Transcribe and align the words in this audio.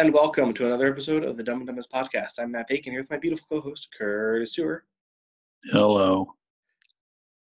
and 0.00 0.14
welcome 0.14 0.54
to 0.54 0.64
another 0.64 0.88
episode 0.88 1.24
of 1.24 1.36
the 1.36 1.42
Dumb 1.42 1.58
and 1.58 1.66
Dumbest 1.66 1.92
podcast. 1.92 2.38
I'm 2.38 2.52
Matt 2.52 2.68
Bacon 2.68 2.94
here 2.94 3.02
with 3.02 3.10
my 3.10 3.18
beautiful 3.18 3.44
co-host 3.50 3.88
Curtis 3.98 4.54
Sewer. 4.54 4.86
Hello. 5.64 6.36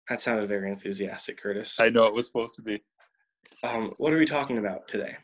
That 0.10 0.22
sounded 0.22 0.50
very 0.50 0.72
enthusiastic, 0.72 1.40
Curtis. 1.40 1.80
I 1.80 1.90
know 1.90 2.06
it 2.06 2.16
was 2.16 2.26
supposed 2.26 2.56
to 2.56 2.64
be. 2.64 2.82
Um, 3.62 3.94
what 3.98 4.12
are 4.12 4.18
we 4.18 4.26
talking 4.26 4.58
about 4.58 4.88
today? 4.88 5.16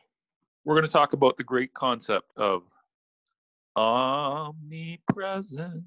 We're 0.63 0.75
going 0.75 0.85
to 0.85 0.91
talk 0.91 1.13
about 1.13 1.37
the 1.37 1.43
great 1.43 1.73
concept 1.73 2.31
of 2.37 2.65
omnipresence. 3.75 5.81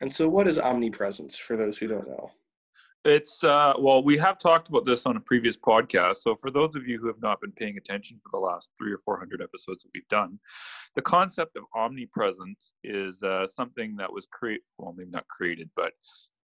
And 0.00 0.12
so, 0.12 0.28
what 0.28 0.48
is 0.48 0.58
omnipresence 0.58 1.38
for 1.38 1.56
those 1.56 1.78
who 1.78 1.86
don't 1.86 2.08
know? 2.08 2.32
It's, 3.04 3.44
uh, 3.44 3.74
well, 3.78 4.02
we 4.02 4.16
have 4.18 4.38
talked 4.38 4.68
about 4.68 4.84
this 4.84 5.06
on 5.06 5.16
a 5.16 5.20
previous 5.20 5.56
podcast. 5.56 6.16
So, 6.16 6.34
for 6.34 6.50
those 6.50 6.74
of 6.74 6.86
you 6.86 6.98
who 6.98 7.06
have 7.06 7.22
not 7.22 7.40
been 7.40 7.52
paying 7.52 7.78
attention 7.78 8.20
for 8.22 8.30
the 8.32 8.44
last 8.44 8.72
three 8.76 8.92
or 8.92 8.98
400 8.98 9.40
episodes 9.40 9.84
that 9.84 9.90
we've 9.94 10.08
done, 10.08 10.38
the 10.96 11.02
concept 11.02 11.56
of 11.56 11.62
omnipresence 11.74 12.72
is 12.82 13.22
uh, 13.22 13.46
something 13.46 13.94
that 13.96 14.12
was 14.12 14.26
created, 14.26 14.64
well, 14.78 14.94
maybe 14.96 15.10
not 15.10 15.28
created, 15.28 15.70
but 15.76 15.92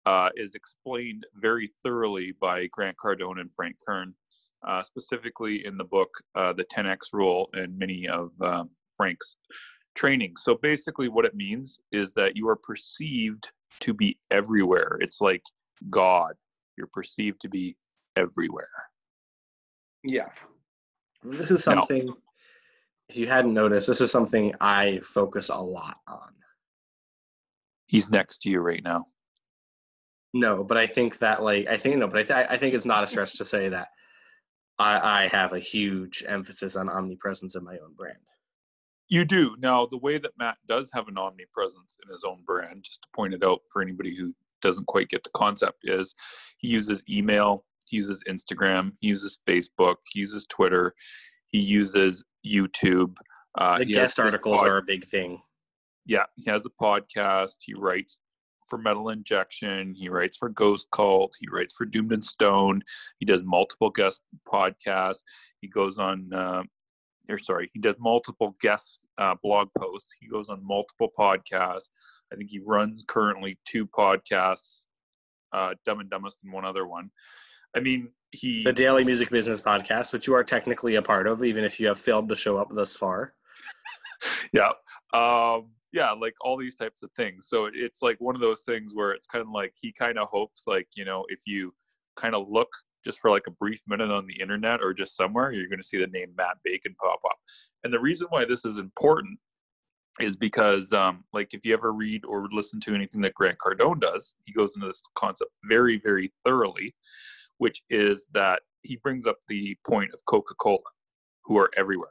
uh, 0.07 0.31
is 0.37 0.55
explained 0.55 1.27
very 1.35 1.71
thoroughly 1.83 2.33
by 2.41 2.67
Grant 2.69 2.97
Cardone 2.97 3.41
and 3.41 3.53
Frank 3.53 3.77
Kern, 3.87 4.15
uh, 4.67 4.83
specifically 4.83 5.67
in 5.67 5.77
the 5.77 5.85
book 5.85 6.11
uh, 6.35 6.53
The 6.53 6.65
10X 6.65 7.13
Rule 7.13 7.49
and 7.55 7.77
many 7.77 8.07
of 8.09 8.31
uh, 8.41 8.65
Frank's 8.97 9.37
training. 9.95 10.35
So 10.37 10.57
basically, 10.57 11.09
what 11.09 11.25
it 11.25 11.35
means 11.35 11.81
is 11.93 12.13
that 12.15 12.37
you 12.37 12.49
are 12.49 12.57
perceived 12.57 13.51
to 13.81 13.93
be 13.93 14.19
everywhere. 14.31 14.99
It's 15.01 15.21
like 15.21 15.43
God. 15.91 16.35
You're 16.77 16.89
perceived 16.89 17.41
to 17.43 17.49
be 17.49 17.77
everywhere. 18.17 18.69
Yeah, 20.03 20.29
this 21.23 21.51
is 21.51 21.67
No. 21.67 21.75
something. 21.77 22.13
If 23.09 23.17
you 23.17 23.29
hadn't 23.29 23.55
noticed, 23.55 23.87
this 23.87 24.01
is 24.01 24.11
something 24.11 24.55
I 24.61 25.01
focus 25.05 25.51
a 25.51 25.57
lot 25.57 25.99
on. 26.09 26.33
He's 27.87 28.09
next 28.09 28.39
to 28.43 28.51
you 28.51 28.61
right 28.61 28.83
now. 28.83 29.07
No, 30.33 30.65
but 30.65 30.77
I 30.77 30.87
think 30.87 31.19
that 31.19 31.43
like 31.43 31.69
I 31.69 31.77
think 31.77 31.97
no, 31.97 32.09
but 32.09 32.19
I, 32.19 32.23
th- 32.23 32.49
I 32.51 32.57
think 32.57 32.75
it's 32.75 32.85
not 32.85 33.05
a 33.05 33.07
stretch 33.07 33.35
to 33.39 33.45
say 33.45 33.69
that 33.69 33.89
I, 34.79 35.25
I 35.25 35.29
have 35.29 35.53
a 35.53 35.61
huge 35.61 36.25
emphasis 36.27 36.77
on 36.77 36.89
omnipresence 36.89 37.55
in 37.55 37.63
my 37.63 37.79
own 37.79 37.95
brand. 37.95 38.19
You 39.09 39.25
do. 39.25 39.55
Now, 39.61 39.87
the 39.87 39.99
way 39.99 40.19
that 40.19 40.33
Matt 40.39 40.57
does 40.67 40.91
have 40.95 41.09
an 41.09 41.19
omnipresence 41.19 41.99
in 42.03 42.11
his 42.11 42.25
own 42.25 42.43
brand, 42.45 42.83
just 42.83 43.03
to 43.03 43.09
point 43.15 43.35
it 43.35 43.45
out 43.45 43.61
for 43.71 43.81
anybody 43.83 44.15
who 44.17 44.35
doesn't 44.65 44.87
quite 44.89 45.09
get 45.09 45.23
the 45.23 45.31
concept, 45.35 45.79
is 45.85 46.15
he 46.59 46.69
uses 46.69 47.05
email, 47.09 47.65
he 47.87 47.97
uses 47.99 48.23
Instagram, 48.29 48.93
he 49.01 49.09
uses 49.09 49.39
Facebook, 49.47 49.97
he 50.11 50.21
uses 50.21 50.47
Twitter, 50.47 50.95
he 51.49 51.61
uses 51.61 52.25
YouTube. 52.45 53.17
Uh, 53.57 53.79
the 53.79 53.85
guest 53.85 54.19
articles 54.19 54.59
pod- 54.59 54.67
are 54.67 54.79
a 54.79 54.83
big 54.85 55.05
thing. 55.05 55.41
yeah, 56.07 56.25
he 56.35 56.51
has 56.51 56.63
a 56.67 56.71
podcast. 56.83 57.57
He 57.61 57.75
writes 57.75 58.19
for 58.69 58.79
Metal 58.79 59.11
Injection. 59.11 59.95
He 59.95 60.09
writes 60.09 60.37
for 60.37 60.49
Ghost 60.49 60.89
Cult. 60.91 61.35
He 61.39 61.47
writes 61.53 61.75
for 61.75 61.85
Doomed 61.85 62.13
and 62.13 62.25
Stoned. 62.25 62.83
He 63.19 63.27
does 63.27 63.43
multiple 63.45 63.91
guest 63.91 64.23
podcasts. 64.49 65.23
He 65.61 65.69
goes 65.69 65.99
on, 65.99 66.33
uh, 66.33 66.63
or 67.29 67.39
sorry, 67.39 67.71
he 67.73 67.81
does 67.81 67.97
multiple 67.99 68.57
guest 68.61 69.07
uh, 69.19 69.35
blog 69.43 69.69
posts. 69.79 70.11
He 70.21 70.29
goes 70.29 70.49
on 70.49 70.65
multiple 70.67 71.11
podcasts. 71.19 71.91
I 72.33 72.37
think 72.37 72.51
he 72.51 72.61
runs 72.65 73.05
currently 73.07 73.59
two 73.65 73.87
podcasts, 73.87 74.85
uh, 75.53 75.75
Dumb 75.85 76.01
and 76.01 76.11
Dumbest 76.11 76.43
and 76.45 76.53
one 76.53 76.65
other 76.65 76.87
one. 76.87 77.11
I 77.77 77.81
mean, 77.81 78.09
he 78.31 78.65
The 78.65 78.73
Daily 78.73 79.05
Music 79.05 79.31
Business 79.31 79.61
Podcast, 79.61 80.13
which 80.13 80.27
you 80.27 80.35
are 80.35 80.45
technically 80.45 80.97
a 80.97 81.03
part 81.03 81.27
of, 81.27 81.45
even 81.45 81.65
if 81.65 81.79
you 81.81 81.87
have 81.89 81.99
failed 81.99 82.29
to 82.29 82.37
show 82.37 82.59
up 82.59 82.69
thus 82.71 82.95
far. 82.97 83.35
yeah 84.53 84.71
um 85.13 85.71
yeah 85.93 86.11
like 86.11 86.35
all 86.41 86.57
these 86.57 86.75
types 86.75 87.03
of 87.03 87.11
things 87.13 87.47
so 87.49 87.69
it's 87.73 88.03
like 88.03 88.17
one 88.21 88.35
of 88.35 88.41
those 88.41 88.63
things 88.63 88.93
where 88.95 89.13
it's 89.13 89.27
kind 89.27 89.43
of 89.43 89.51
like 89.51 89.73
he 89.81 89.93
kind 89.93 90.19
of 90.19 90.29
hopes 90.29 90.65
like 90.67 90.89
you 90.95 91.05
know 91.05 91.25
if 91.29 91.41
you 91.47 91.73
kind 92.17 92.35
of 92.35 92.49
look 92.49 92.69
just 93.05 93.21
for 93.21 93.31
like 93.31 93.47
a 93.47 93.53
brief 93.53 93.81
minute 93.87 94.11
on 94.11 94.27
the 94.27 94.41
internet 94.41 94.81
or 94.83 94.93
just 94.93 95.17
somewhere 95.17 95.53
you're 95.53 95.69
going 95.69 95.81
to 95.81 95.87
see 95.87 95.99
the 95.99 96.07
name 96.09 96.33
matt 96.37 96.57
bacon 96.65 96.95
pop 97.01 97.21
up 97.25 97.39
and 97.83 97.93
the 97.93 98.01
reason 98.01 98.27
why 98.31 98.45
this 98.45 98.65
is 98.65 98.79
important 98.79 99.39
is 100.21 100.37
because 100.37 100.93
um 100.93 101.25
like 101.33 101.55
if 101.55 101.65
you 101.65 101.75
ever 101.75 101.93
read 101.93 102.25
or 102.25 102.49
listen 102.53 102.81
to 102.81 102.95
anything 102.95 103.21
that 103.21 103.35
grant 103.35 103.59
cardone 103.59 104.01
does 104.01 104.35
he 104.45 104.53
goes 104.53 104.75
into 104.77 104.87
this 104.87 105.03
concept 105.15 105.51
very 105.69 105.99
very 105.99 106.33
thoroughly 106.45 106.95
which 107.59 107.83
is 107.91 108.29
that 108.33 108.63
he 108.83 108.97
brings 108.97 109.27
up 109.27 109.37
the 109.49 109.77
point 109.87 110.13
of 110.13 110.25
coca-cola 110.27 110.79
who 111.45 111.59
are 111.59 111.71
everywhere 111.77 112.11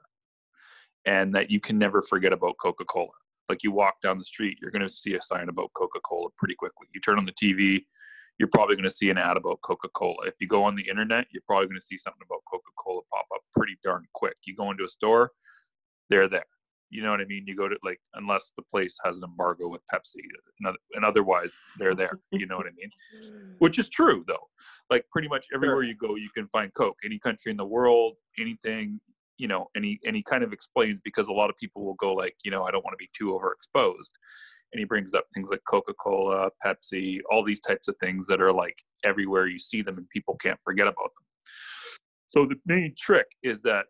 and 1.06 1.34
that 1.36 1.52
you 1.52 1.60
can 1.60 1.78
never 1.78 2.02
forget 2.02 2.34
about 2.34 2.58
Coca 2.62 2.86
Cola. 2.86 3.12
Like 3.50 3.64
you 3.64 3.72
walk 3.72 4.02
down 4.02 4.18
the 4.18 4.26
street, 4.26 4.58
you're 4.62 4.72
going 4.72 4.88
to 4.88 4.94
see 4.94 5.16
a 5.16 5.22
sign 5.22 5.50
about 5.50 5.72
Coca 5.76 6.00
Cola 6.00 6.30
pretty 6.38 6.56
quickly. 6.56 6.88
You 6.94 7.02
turn 7.02 7.18
on 7.18 7.26
the 7.26 7.34
TV, 7.34 7.86
you're 8.40 8.50
probably 8.50 8.76
going 8.76 8.84
to 8.84 8.92
see 8.92 9.10
an 9.10 9.18
ad 9.18 9.38
about 9.38 9.62
Coca 9.62 9.90
Cola. 9.90 10.26
If 10.26 10.36
you 10.42 10.48
go 10.48 10.64
on 10.64 10.76
the 10.76 10.88
internet, 10.90 11.28
you're 11.32 11.44
probably 11.48 11.68
going 11.68 11.80
to 11.80 11.86
see 11.86 11.98
something 11.98 12.22
about 12.26 12.42
Coca 12.50 12.72
Cola 12.78 13.02
pop 13.12 13.26
up 13.34 13.42
pretty 13.56 13.78
darn 13.84 14.06
quick. 14.14 14.36
You 14.46 14.56
go 14.56 14.72
into 14.72 14.84
a 14.84 14.90
store, 14.90 15.32
they're 16.10 16.28
there. 16.28 16.46
You 16.90 17.02
know 17.02 17.10
what 17.10 17.22
I 17.22 17.26
mean? 17.26 17.46
You 17.48 17.56
go 17.56 17.68
to 17.68 17.76
like, 17.84 18.00
unless 18.14 18.52
the 18.56 18.64
place 18.64 18.98
has 19.04 19.18
an 19.18 19.24
embargo 19.24 19.68
with 19.68 19.82
Pepsi, 19.92 20.22
and 20.94 21.06
otherwise 21.06 21.56
they're 21.80 21.96
there. 21.96 22.20
You 22.32 22.46
know 22.46 22.58
what 22.58 22.68
I 22.68 22.72
mean? 22.76 22.90
Which 23.60 23.80
is 23.80 23.90
true 23.90 24.24
though. 24.28 24.48
Like 24.90 25.06
pretty 25.12 25.28
much 25.28 25.48
everywhere 25.54 25.84
you 25.84 25.96
go, 25.96 26.16
you 26.16 26.30
can 26.36 26.48
find 26.50 26.72
Coke. 26.74 26.98
Any 27.04 27.18
country 27.18 27.52
in 27.52 27.58
the 27.58 27.66
world, 27.66 28.14
anything, 28.38 29.00
you 29.38 29.48
know 29.48 29.68
and 29.76 29.84
he 29.84 30.00
and 30.06 30.16
he 30.16 30.24
kind 30.24 30.44
of 30.44 30.54
explains 30.54 31.02
because 31.04 31.28
a 31.28 31.32
lot 31.32 31.50
of 31.50 31.56
people 31.58 31.84
will 31.84 31.96
go 31.96 32.14
like 32.14 32.36
you 32.44 32.52
know 32.52 32.64
i 32.64 32.72
don't 32.72 32.84
want 32.84 32.94
to 32.94 33.04
be 33.04 33.10
too 33.18 33.38
overexposed 33.38 34.12
and 34.74 34.80
he 34.80 34.86
brings 34.86 35.14
up 35.14 35.26
things 35.34 35.50
like 35.50 35.62
coca-cola 35.70 36.50
pepsi 36.66 37.20
all 37.32 37.44
these 37.44 37.60
types 37.62 37.88
of 37.88 37.96
things 38.00 38.28
that 38.28 38.42
are 38.42 38.52
like 38.52 38.76
everywhere 39.04 39.48
you 39.48 39.60
see 39.60 39.82
them 39.82 39.98
and 39.98 40.10
people 40.10 40.36
can't 40.38 40.60
forget 40.64 40.88
about 40.88 41.12
them 41.16 41.26
so 42.28 42.46
the 42.46 42.56
main 42.66 42.94
trick 43.00 43.28
is 43.44 43.62
that 43.62 43.86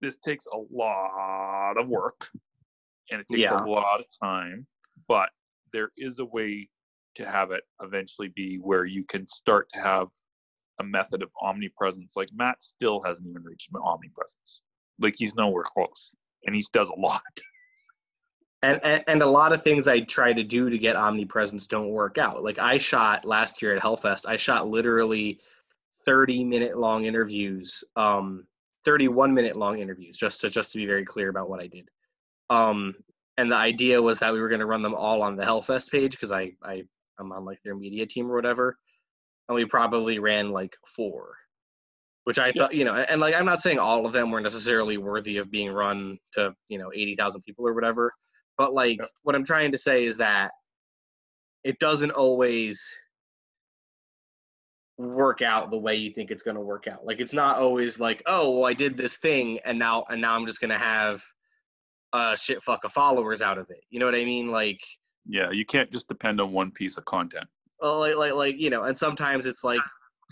this 0.00 0.16
takes 0.18 0.46
a 0.52 0.58
lot 0.74 1.74
of 1.78 1.88
work 1.88 2.28
and 3.10 3.20
it 3.20 3.26
takes 3.28 3.42
Yeah. 3.42 3.62
a 3.62 3.66
lot 3.66 4.00
of 4.00 4.06
time 4.22 4.66
but 5.08 5.30
there 5.72 5.90
is 5.96 6.18
a 6.18 6.24
way 6.24 6.68
to 7.14 7.28
have 7.28 7.50
it 7.50 7.64
eventually 7.82 8.28
be 8.34 8.56
where 8.56 8.84
you 8.84 9.04
can 9.04 9.26
start 9.26 9.68
to 9.74 9.80
have 9.80 10.08
a 10.80 10.84
method 10.84 11.22
of 11.22 11.30
omnipresence. 11.42 12.12
Like 12.16 12.28
Matt 12.32 12.62
still 12.62 13.02
hasn't 13.02 13.28
even 13.28 13.42
reached 13.42 13.70
omnipresence. 13.74 14.62
Like 15.00 15.14
he's 15.16 15.34
nowhere 15.34 15.64
close, 15.64 16.12
and 16.46 16.54
he 16.54 16.64
does 16.72 16.88
a 16.88 17.00
lot. 17.00 17.20
And, 18.62 18.80
and 18.82 19.04
and 19.06 19.22
a 19.22 19.26
lot 19.26 19.52
of 19.52 19.62
things 19.62 19.86
I 19.86 20.00
try 20.00 20.32
to 20.32 20.42
do 20.42 20.68
to 20.68 20.78
get 20.78 20.96
omnipresence 20.96 21.66
don't 21.66 21.90
work 21.90 22.18
out. 22.18 22.42
Like 22.42 22.58
I 22.58 22.78
shot 22.78 23.24
last 23.24 23.62
year 23.62 23.76
at 23.76 23.82
Hellfest, 23.82 24.26
I 24.26 24.36
shot 24.36 24.68
literally 24.68 25.38
30 26.04 26.44
minute 26.44 26.78
long 26.78 27.04
interviews, 27.04 27.84
um, 27.96 28.46
31 28.84 29.34
minute 29.34 29.56
long 29.56 29.78
interviews, 29.78 30.16
just 30.16 30.40
to 30.40 30.50
just 30.50 30.72
to 30.72 30.78
be 30.78 30.86
very 30.86 31.04
clear 31.04 31.28
about 31.28 31.48
what 31.48 31.62
I 31.62 31.66
did. 31.68 31.88
Um, 32.50 32.94
and 33.36 33.52
the 33.52 33.56
idea 33.56 34.02
was 34.02 34.18
that 34.18 34.32
we 34.32 34.40
were 34.40 34.48
going 34.48 34.60
to 34.60 34.66
run 34.66 34.82
them 34.82 34.94
all 34.94 35.22
on 35.22 35.36
the 35.36 35.44
Hellfest 35.44 35.90
page 35.90 36.12
because 36.12 36.32
I 36.32 36.52
I 36.62 36.82
I'm 37.18 37.32
on 37.32 37.44
like 37.44 37.62
their 37.62 37.76
media 37.76 38.06
team 38.06 38.30
or 38.30 38.34
whatever, 38.34 38.76
and 39.48 39.54
we 39.54 39.64
probably 39.64 40.18
ran 40.18 40.50
like 40.50 40.76
four. 40.84 41.36
Which 42.24 42.38
I 42.38 42.52
thought, 42.52 42.74
you 42.74 42.84
know, 42.84 42.94
and 42.94 43.22
like 43.22 43.34
I'm 43.34 43.46
not 43.46 43.62
saying 43.62 43.78
all 43.78 44.04
of 44.04 44.12
them 44.12 44.30
were 44.30 44.40
necessarily 44.40 44.98
worthy 44.98 45.38
of 45.38 45.50
being 45.50 45.70
run 45.70 46.18
to, 46.34 46.54
you 46.68 46.76
know, 46.76 46.90
80,000 46.94 47.40
people 47.40 47.66
or 47.66 47.72
whatever, 47.72 48.12
but 48.58 48.74
like 48.74 48.98
Yep. 49.00 49.10
what 49.22 49.34
I'm 49.34 49.44
trying 49.44 49.70
to 49.72 49.78
say 49.78 50.04
is 50.04 50.18
that 50.18 50.50
it 51.64 51.78
doesn't 51.78 52.10
always 52.10 52.90
work 54.98 55.42
out 55.42 55.70
the 55.70 55.78
way 55.78 55.94
you 55.94 56.10
think 56.10 56.30
it's 56.30 56.42
going 56.42 56.56
to 56.56 56.60
work 56.60 56.88
out. 56.88 57.06
Like 57.06 57.20
it's 57.20 57.32
not 57.32 57.58
always 57.58 58.00
like, 58.00 58.22
oh, 58.26 58.58
well, 58.58 58.68
I 58.68 58.74
did 58.74 58.96
this 58.96 59.16
thing 59.16 59.60
and 59.64 59.78
now 59.78 60.04
and 60.10 60.20
now 60.20 60.34
I'm 60.34 60.44
just 60.46 60.60
going 60.60 60.70
to 60.70 60.78
have 60.78 61.22
a 62.12 62.36
shit 62.36 62.62
fuck 62.62 62.84
of 62.84 62.92
followers 62.92 63.40
out 63.40 63.58
of 63.58 63.70
it. 63.70 63.84
You 63.90 64.00
know 64.00 64.06
what 64.06 64.14
I 64.16 64.24
mean? 64.24 64.50
Like 64.50 64.80
Yeah, 65.26 65.50
you 65.50 65.64
can't 65.64 65.90
just 65.90 66.08
depend 66.08 66.40
on 66.40 66.52
one 66.52 66.70
piece 66.72 66.98
of 66.98 67.04
content. 67.04 67.46
well, 67.80 68.00
like 68.00 68.16
like 68.16 68.32
like 68.32 68.54
you 68.58 68.70
know, 68.70 68.84
and 68.84 68.96
sometimes 68.96 69.46
it's 69.46 69.62
like 69.62 69.80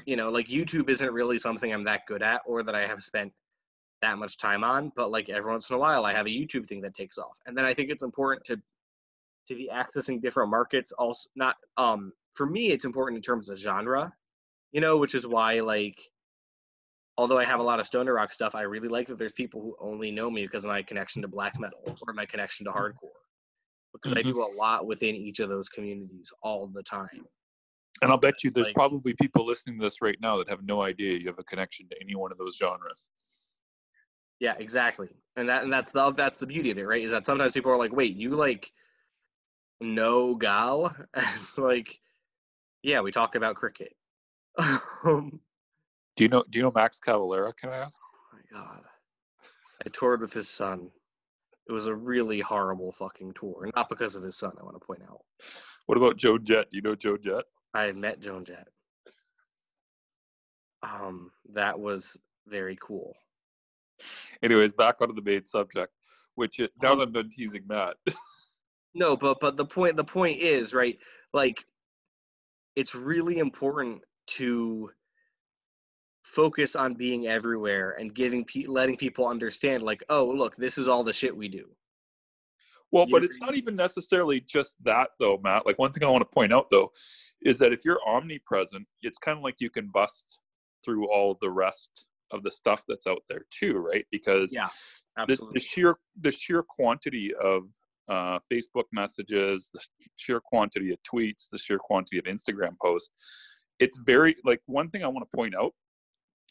you 0.04 0.16
know, 0.16 0.30
like 0.30 0.48
YouTube 0.48 0.90
isn't 0.90 1.12
really 1.12 1.38
something 1.38 1.72
I'm 1.72 1.84
that 1.84 2.02
good 2.06 2.22
at 2.22 2.42
or 2.46 2.62
that 2.62 2.74
I 2.74 2.86
have 2.86 3.02
spent 3.02 3.32
that 4.06 4.18
much 4.18 4.38
time 4.38 4.62
on, 4.62 4.92
but 4.94 5.10
like 5.10 5.28
every 5.28 5.50
once 5.50 5.68
in 5.68 5.76
a 5.76 5.78
while 5.78 6.04
I 6.04 6.12
have 6.12 6.26
a 6.26 6.30
YouTube 6.30 6.68
thing 6.68 6.80
that 6.82 6.94
takes 6.94 7.18
off. 7.18 7.38
And 7.46 7.56
then 7.56 7.64
I 7.64 7.74
think 7.74 7.90
it's 7.90 8.02
important 8.04 8.44
to 8.46 8.56
to 9.48 9.54
be 9.54 9.68
accessing 9.72 10.20
different 10.20 10.50
markets. 10.50 10.92
Also, 10.92 11.28
not 11.34 11.56
um 11.76 12.12
for 12.34 12.46
me, 12.46 12.70
it's 12.70 12.84
important 12.84 13.16
in 13.16 13.22
terms 13.22 13.48
of 13.48 13.58
genre, 13.58 14.12
you 14.72 14.80
know, 14.80 14.96
which 14.96 15.14
is 15.14 15.26
why 15.26 15.60
like. 15.60 16.00
Although 17.18 17.38
I 17.38 17.46
have 17.46 17.60
a 17.60 17.62
lot 17.62 17.80
of 17.80 17.86
stoner 17.86 18.12
rock 18.12 18.30
stuff, 18.30 18.54
I 18.54 18.60
really 18.62 18.88
like 18.88 19.06
that 19.06 19.16
there's 19.16 19.32
people 19.32 19.62
who 19.62 19.74
only 19.80 20.10
know 20.10 20.30
me 20.30 20.42
because 20.46 20.64
of 20.64 20.68
my 20.68 20.82
connection 20.82 21.22
to 21.22 21.28
black 21.28 21.58
metal 21.58 21.80
or 22.06 22.12
my 22.12 22.26
connection 22.26 22.66
to 22.66 22.72
hardcore. 22.72 23.22
Because 23.94 24.12
I 24.12 24.22
Mhm. 24.22 24.34
do 24.34 24.42
a 24.42 24.50
lot 24.54 24.86
within 24.86 25.14
each 25.16 25.40
of 25.40 25.48
those 25.48 25.70
communities 25.70 26.30
all 26.42 26.66
the 26.66 26.82
time. 26.82 27.26
And 28.02 28.10
I'll 28.10 28.18
bet 28.18 28.44
you 28.44 28.50
there's 28.50 28.66
Like- 28.66 28.74
probably 28.76 29.14
people 29.14 29.46
listening 29.46 29.78
to 29.78 29.86
this 29.86 30.02
right 30.02 30.20
now 30.20 30.36
that 30.36 30.50
have 30.50 30.62
no 30.64 30.82
idea 30.82 31.16
you 31.16 31.26
have 31.28 31.38
a 31.38 31.44
connection 31.44 31.88
to 31.88 31.96
any 32.02 32.14
one 32.14 32.32
of 32.32 32.36
those 32.36 32.54
genres. 32.58 33.08
Yeah, 34.40 34.54
exactly. 34.58 35.08
And 35.36 35.48
that 35.48 35.64
and 35.64 35.72
that's 35.72 35.92
the 35.92 36.12
that's 36.12 36.38
the 36.38 36.46
beauty 36.46 36.70
of 36.70 36.78
it, 36.78 36.84
right? 36.86 37.02
Is 37.02 37.10
that 37.10 37.26
sometimes 37.26 37.52
people 37.52 37.70
are 37.70 37.78
like, 37.78 37.92
"Wait, 37.92 38.16
you 38.16 38.36
like 38.36 38.72
know 39.80 40.36
Gaahl?" 40.36 40.94
It's 41.40 41.58
like, 41.58 41.98
yeah, 42.82 43.00
we 43.00 43.12
talk 43.12 43.34
about 43.34 43.56
cricket. 43.56 43.94
oh 44.58 45.30
Do 46.16 46.24
you 46.24 46.28
know 46.28 46.44
do 46.48 46.58
you 46.58 46.62
know 46.62 46.72
Max 46.74 46.98
Cavalera, 46.98 47.54
can 47.54 47.70
I 47.70 47.76
ask? 47.76 48.00
my 48.36 48.58
god. 48.58 48.82
I 49.84 49.88
toured 49.90 50.20
with 50.20 50.32
his 50.32 50.48
son. 50.48 50.90
It 51.68 51.72
was 51.72 51.86
a 51.86 51.94
really 51.94 52.40
horrible 52.40 52.92
fucking 52.92 53.34
tour. 53.34 53.68
Not 53.74 53.88
because 53.88 54.16
of 54.16 54.22
his 54.22 54.36
son, 54.36 54.52
I 54.58 54.62
want 54.62 54.80
to 54.80 54.86
point 54.86 55.02
out. 55.08 55.20
What 55.86 55.98
about 55.98 56.16
Joe 56.16 56.38
Jett? 56.38 56.70
Do 56.70 56.76
you 56.76 56.82
know 56.82 56.94
Joe 56.94 57.16
Jett? 57.16 57.44
I 57.74 57.92
met 57.92 58.20
Joan 58.20 58.44
Jett. 58.44 58.68
Um, 60.82 61.32
that 61.52 61.78
was 61.78 62.16
very 62.46 62.78
cool. 62.80 63.16
Anyways, 64.42 64.72
back 64.72 64.96
onto 65.00 65.14
the 65.14 65.22
main 65.22 65.44
subject, 65.44 65.92
which 66.34 66.60
it, 66.60 66.72
now 66.82 66.92
Um, 66.92 66.98
that 66.98 67.04
I'm 67.06 67.12
done 67.12 67.30
teasing 67.30 67.64
Matt. 67.66 67.96
No, 68.94 69.14
but 69.14 69.38
but 69.40 69.58
the 69.58 69.64
point 69.66 69.94
the 69.96 70.04
point 70.04 70.40
is 70.40 70.72
right. 70.72 70.98
Like, 71.34 71.62
it's 72.76 72.94
really 72.94 73.38
important 73.40 74.00
to 74.28 74.90
focus 76.24 76.74
on 76.74 76.94
being 76.94 77.26
everywhere 77.26 77.90
and 78.00 78.14
giving 78.14 78.44
pe- 78.46 78.64
letting 78.66 78.96
people 78.96 79.26
understand 79.28 79.82
like, 79.82 80.02
oh, 80.08 80.24
look, 80.24 80.56
this 80.56 80.78
is 80.78 80.88
all 80.88 81.04
the 81.04 81.12
shit 81.12 81.36
we 81.36 81.46
do. 81.48 81.66
Well, 82.90 83.04
You 83.06 83.12
but 83.12 83.16
agree? 83.18 83.28
it's 83.28 83.40
not 83.40 83.54
even 83.56 83.76
necessarily 83.76 84.40
just 84.40 84.76
that, 84.84 85.10
though, 85.20 85.38
Matt. 85.44 85.66
Like 85.66 85.78
one 85.78 85.92
thing 85.92 86.02
I 86.04 86.08
want 86.10 86.22
to 86.22 86.34
point 86.34 86.52
out, 86.52 86.70
though, 86.70 86.90
is 87.42 87.58
that 87.58 87.72
if 87.72 87.84
you're 87.84 88.00
omnipresent, 88.06 88.86
it's 89.02 89.18
kind 89.18 89.36
of 89.36 89.44
like 89.44 89.56
you 89.60 89.68
can 89.70 89.88
bust 89.88 90.38
through 90.84 91.10
all 91.10 91.36
the 91.40 91.50
rest 91.50 92.06
of 92.30 92.42
the 92.42 92.50
stuff 92.50 92.82
that's 92.88 93.06
out 93.06 93.22
there 93.28 93.42
too, 93.50 93.74
right? 93.78 94.06
Because 94.10 94.52
Yeah, 94.52 94.68
the, 95.28 95.38
the, 95.52 95.60
sheer 95.60 95.96
the 96.20 96.32
sheer 96.32 96.62
quantity 96.62 97.34
of 97.34 97.64
uh, 98.08 98.38
Facebook 98.50 98.84
messages, 98.92 99.70
the 99.72 99.80
sheer 100.16 100.40
quantity 100.40 100.92
of 100.92 100.98
tweets, 101.02 101.48
the 101.50 101.58
sheer 101.58 101.78
quantity 101.78 102.18
of 102.18 102.24
Instagram 102.24 102.76
posts, 102.82 103.10
it's 103.78 103.98
very 103.98 104.36
like 104.44 104.60
one 104.66 104.88
thing 104.88 105.04
I 105.04 105.08
want 105.08 105.28
to 105.30 105.36
point 105.36 105.54
out 105.54 105.74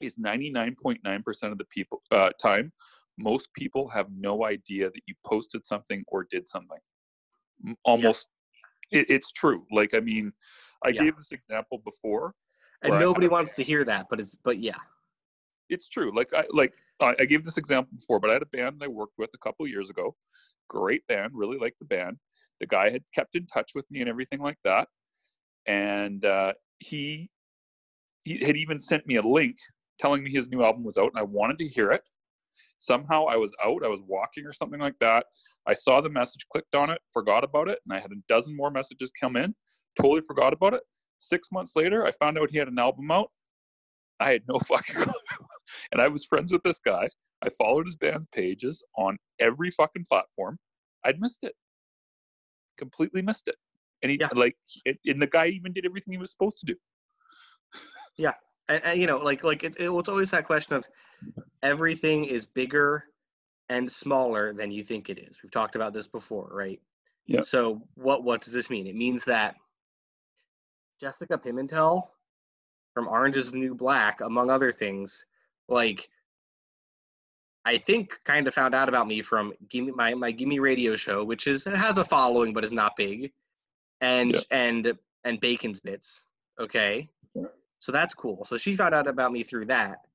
is 0.02 0.16
99.9% 0.18 1.52
of 1.52 1.58
the 1.58 1.66
people 1.66 2.02
uh, 2.12 2.30
time 2.42 2.72
most 3.18 3.54
people 3.54 3.88
have 3.90 4.08
no 4.18 4.46
idea 4.46 4.90
that 4.90 5.02
you 5.08 5.16
posted 5.26 5.66
something 5.66 6.04
or 6.08 6.28
did 6.30 6.48
something. 6.48 6.80
Almost 7.84 8.28
it, 8.92 9.10
it's 9.10 9.32
true. 9.32 9.66
Like 9.72 9.94
i 9.94 10.00
mean 10.00 10.34
i 10.84 10.92
Yeah. 10.92 11.04
gave 11.04 11.16
this 11.16 11.32
example 11.32 11.80
before 11.80 12.36
and 12.82 12.94
I 12.94 13.00
nobody 13.00 13.28
wants 13.28 13.56
to 13.56 13.64
hear 13.64 13.84
that, 13.86 14.08
but 14.10 14.20
it's 14.20 14.36
but 14.36 14.60
yeah, 14.60 14.78
it's 15.70 15.90
true. 15.90 16.16
Like 16.16 16.34
I 16.34 16.46
like 16.52 16.74
I, 17.00 17.26
gave 17.26 17.44
this 17.44 17.58
example 17.58 17.92
before, 17.96 18.20
but 18.20 18.30
I 18.30 18.34
had 18.34 18.42
a 18.42 18.48
band 18.48 18.82
I 18.84 18.88
worked 18.88 19.18
with 19.18 19.32
a 19.34 19.38
couple 19.38 19.68
years 19.68 19.90
ago. 19.90 20.16
Great 20.70 21.06
band, 21.08 21.32
really 21.34 21.58
liked 21.58 21.80
the 21.80 21.86
band. 21.86 22.18
The 22.60 22.68
guy 22.68 22.90
had 22.90 23.04
kept 23.14 23.36
in 23.36 23.46
touch 23.48 23.72
with 23.76 23.86
me 23.92 24.00
and 24.00 24.10
everything 24.10 24.40
like 24.40 24.58
that, 24.64 24.88
and 25.66 26.24
uh, 26.24 26.54
he 26.80 27.30
he 28.24 28.44
had 28.44 28.58
even 28.58 28.80
sent 28.80 29.06
me 29.06 29.16
a 29.16 29.22
link 29.22 29.58
telling 30.00 30.24
me 30.24 30.32
his 30.32 30.50
new 30.50 30.64
album 30.64 30.84
was 30.84 30.98
out, 30.98 31.12
and 31.14 31.20
I 31.20 31.24
wanted 31.24 31.60
to 31.60 31.68
hear 31.68 31.92
it. 31.92 32.02
Somehow 32.80 33.26
I 33.26 33.38
was 33.38 33.52
out, 33.64 33.84
I 33.84 33.88
was 33.88 34.02
walking 34.06 34.46
or 34.46 34.54
something 34.54 34.80
like 34.80 35.00
that. 35.00 35.26
I 35.68 35.74
saw 35.74 36.02
the 36.02 36.10
message, 36.10 36.46
clicked 36.52 36.76
on 36.76 36.90
it, 36.90 37.00
forgot 37.12 37.44
about 37.44 37.70
it, 37.70 37.80
and 37.86 37.98
I 37.98 38.02
had 38.02 38.12
a 38.12 38.22
dozen 38.28 38.56
more 38.56 38.72
messages 38.72 39.12
come 39.20 39.36
in. 39.36 39.56
Totally 40.00 40.22
forgot 40.22 40.54
about 40.54 40.74
it. 40.74 40.82
Six 41.20 41.52
months 41.52 41.74
later, 41.76 42.06
I 42.06 42.12
found 42.12 42.38
out 42.38 42.52
he 42.52 42.58
had 42.58 42.68
an 42.68 42.78
album 42.78 43.10
out. 43.10 43.32
I 44.20 44.32
had 44.32 44.42
no 44.48 44.60
fucking 44.68 44.96
clue. 44.96 45.14
And 45.92 46.02
I 46.02 46.08
was 46.08 46.26
friends 46.26 46.52
with 46.52 46.64
this 46.64 46.80
guy. 46.80 47.10
I 47.42 47.50
followed 47.50 47.86
his 47.86 47.96
band's 47.96 48.28
pages 48.28 48.84
on 48.98 49.18
every 49.40 49.72
fucking 49.72 50.06
platform. 50.10 50.58
I'd 51.04 51.20
missed 51.20 51.40
it. 51.44 51.54
Completely 52.78 53.22
missed 53.22 53.48
it. 53.48 53.56
And 54.02 54.12
he 54.12 54.18
Yeah. 54.20 54.30
like 54.34 54.58
it, 54.86 55.00
and 55.06 55.22
the 55.22 55.28
guy 55.28 55.48
even 55.48 55.74
did 55.74 55.86
everything 55.86 56.14
he 56.14 56.18
was 56.18 56.32
supposed 56.32 56.60
to 56.60 56.66
do. 56.66 56.76
and, 58.70 58.84
and 58.84 59.00
you 59.00 59.08
know, 59.08 59.18
like 59.18 59.44
like 59.44 59.64
it, 59.64 59.76
it 59.80 59.90
was 59.90 60.08
always 60.08 60.32
that 60.32 60.46
question 60.46 60.76
of 60.76 60.86
everything 61.64 62.26
is 62.26 62.46
bigger 62.46 63.04
and 63.70 63.90
smaller 63.92 64.54
than 64.54 64.72
you 64.72 64.84
think 64.84 65.10
it 65.10 65.20
is. 65.20 65.38
We've 65.42 65.52
talked 65.52 65.76
about 65.76 65.94
this 65.94 66.08
before, 66.08 66.50
right? 66.52 66.80
Yeah. 67.28 67.42
So 67.42 67.82
what 67.96 68.24
what 68.24 68.42
does 68.42 68.54
this 68.54 68.70
mean? 68.70 68.88
It 68.88 68.96
means 68.96 69.24
that 69.26 69.56
Jessica 71.00 71.38
Pimentel 71.38 72.04
from 72.94 73.08
Orange 73.08 73.38
is 73.38 73.52
the 73.52 73.58
New 73.58 73.76
Black, 73.76 74.22
among 74.22 74.50
other 74.50 74.72
things, 74.72 75.26
like 75.68 76.10
I 77.66 77.78
think 77.80 78.20
kind 78.24 78.48
of 78.48 78.54
found 78.54 78.76
out 78.76 78.90
about 78.90 79.08
me 79.08 79.22
from 79.22 79.54
Gimme 79.70 79.92
my 79.92 80.14
my 80.14 80.32
Gimme 80.32 80.60
Radio 80.60 80.96
show, 80.96 81.24
which 81.24 81.48
is 81.48 81.64
has 81.64 81.98
a 81.98 82.04
following 82.04 82.54
but 82.54 82.64
is 82.64 82.72
not 82.72 82.96
big, 82.96 83.32
and 84.02 84.34
Yeah. 84.34 84.42
and 84.52 84.94
and 85.24 85.40
Bacon's 85.40 85.80
Bits. 85.80 86.26
Okay, 86.60 87.10
Yeah. 87.34 87.48
so 87.80 87.92
that's 87.92 88.14
cool. 88.14 88.46
So 88.46 88.58
she 88.58 88.76
found 88.76 88.94
out 88.94 89.08
about 89.08 89.32
me 89.32 89.44
through 89.44 89.66
that, 89.66 90.06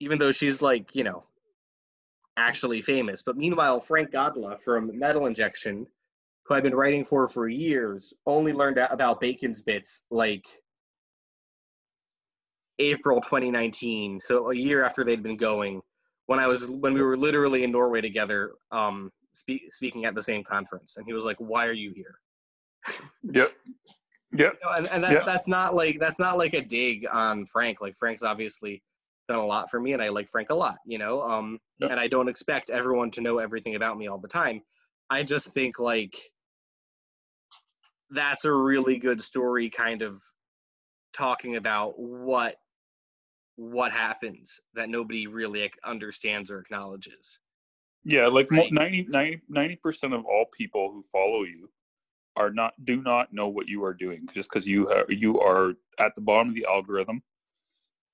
even 0.00 0.18
though 0.18 0.32
she's 0.32 0.62
like 0.62 0.94
you 0.94 1.04
know 1.04 1.22
actually 2.36 2.80
famous. 2.80 3.22
But 3.22 3.36
meanwhile, 3.36 3.80
Frank 3.80 4.10
Godla 4.10 4.58
from 4.60 4.98
Metal 4.98 5.26
Injection, 5.26 5.86
who 6.44 6.54
I've 6.54 6.62
been 6.62 6.74
writing 6.74 7.04
for 7.04 7.28
for 7.28 7.46
years, 7.48 8.14
only 8.26 8.54
learned 8.54 8.78
about 8.78 9.20
Bacon's 9.20 9.60
Bits 9.60 10.06
like 10.10 10.46
April 12.80 13.20
2019, 13.20 14.20
so 14.20 14.50
a 14.50 14.54
year 14.54 14.82
after 14.82 15.04
they'd 15.04 15.22
been 15.22 15.36
going, 15.36 15.80
when 16.26 16.38
I 16.40 16.46
was 16.46 16.66
when 16.68 16.94
we 16.94 17.02
were 17.02 17.16
literally 17.16 17.62
in 17.64 17.70
Norway 17.72 18.00
together, 18.00 18.52
um, 18.72 19.10
spe- 19.32 19.68
speaking 19.70 20.04
at 20.06 20.14
the 20.14 20.22
same 20.22 20.42
conference, 20.42 20.96
and 20.96 21.04
he 21.06 21.12
was 21.12 21.24
like, 21.24 21.36
"Why 21.38 21.66
are 21.66 21.72
you 21.72 21.92
here?" 21.94 22.14
Yep. 23.22 23.52
Yep. 24.32 24.52
You 24.62 24.68
know, 24.68 24.76
and, 24.76 24.88
and 24.88 25.02
that's 25.04 25.14
Yeah. 25.14 25.24
that's 25.24 25.46
not 25.48 25.74
like 25.74 25.98
that's 26.00 26.18
not 26.18 26.38
like 26.38 26.54
a 26.54 26.62
dig 26.62 27.06
on 27.10 27.46
Frank. 27.46 27.80
Like 27.80 27.96
Frank's 27.98 28.22
obviously 28.22 28.82
done 29.28 29.38
a 29.40 29.46
lot 29.46 29.70
for 29.70 29.80
me, 29.80 29.92
and 29.92 30.00
I 30.02 30.08
like 30.08 30.28
Frank 30.30 30.50
a 30.50 30.54
lot. 30.54 30.78
You 30.86 30.98
know, 30.98 31.20
um, 31.22 31.58
Yeah. 31.78 31.88
and 31.90 32.00
I 32.00 32.06
don't 32.08 32.28
expect 32.28 32.70
everyone 32.70 33.10
to 33.12 33.20
know 33.20 33.38
everything 33.38 33.74
about 33.74 33.98
me 33.98 34.06
all 34.08 34.18
the 34.18 34.28
time. 34.28 34.62
I 35.10 35.22
just 35.24 35.48
think 35.52 35.78
like 35.80 36.14
that's 38.10 38.44
a 38.44 38.52
really 38.52 38.98
good 38.98 39.20
story, 39.20 39.68
kind 39.68 40.02
of 40.02 40.22
talking 41.12 41.56
about 41.56 41.98
what 41.98 42.54
what 43.56 43.92
happens 43.92 44.60
that 44.74 44.88
nobody 44.88 45.26
really 45.26 45.70
understands 45.84 46.50
or 46.50 46.60
acknowledges. 46.60 47.38
Yeah, 48.04 48.26
like 48.26 48.50
Right. 48.50 48.72
90 48.72 49.40
90 49.48 49.76
percent 49.76 50.14
of 50.14 50.24
all 50.24 50.46
people 50.56 50.90
who 50.90 51.02
follow 51.02 51.42
you 51.42 51.70
are 52.36 52.50
not 52.50 52.72
do 52.84 53.02
not 53.02 53.32
know 53.32 53.48
what 53.48 53.68
you 53.68 53.84
are 53.84 53.92
doing 53.92 54.26
just 54.32 54.50
because 54.50 54.66
you 54.66 54.86
ha- 54.88 55.04
you 55.08 55.40
are 55.40 55.74
at 55.98 56.14
the 56.14 56.22
bottom 56.22 56.48
of 56.48 56.54
the 56.54 56.66
algorithm, 56.66 57.22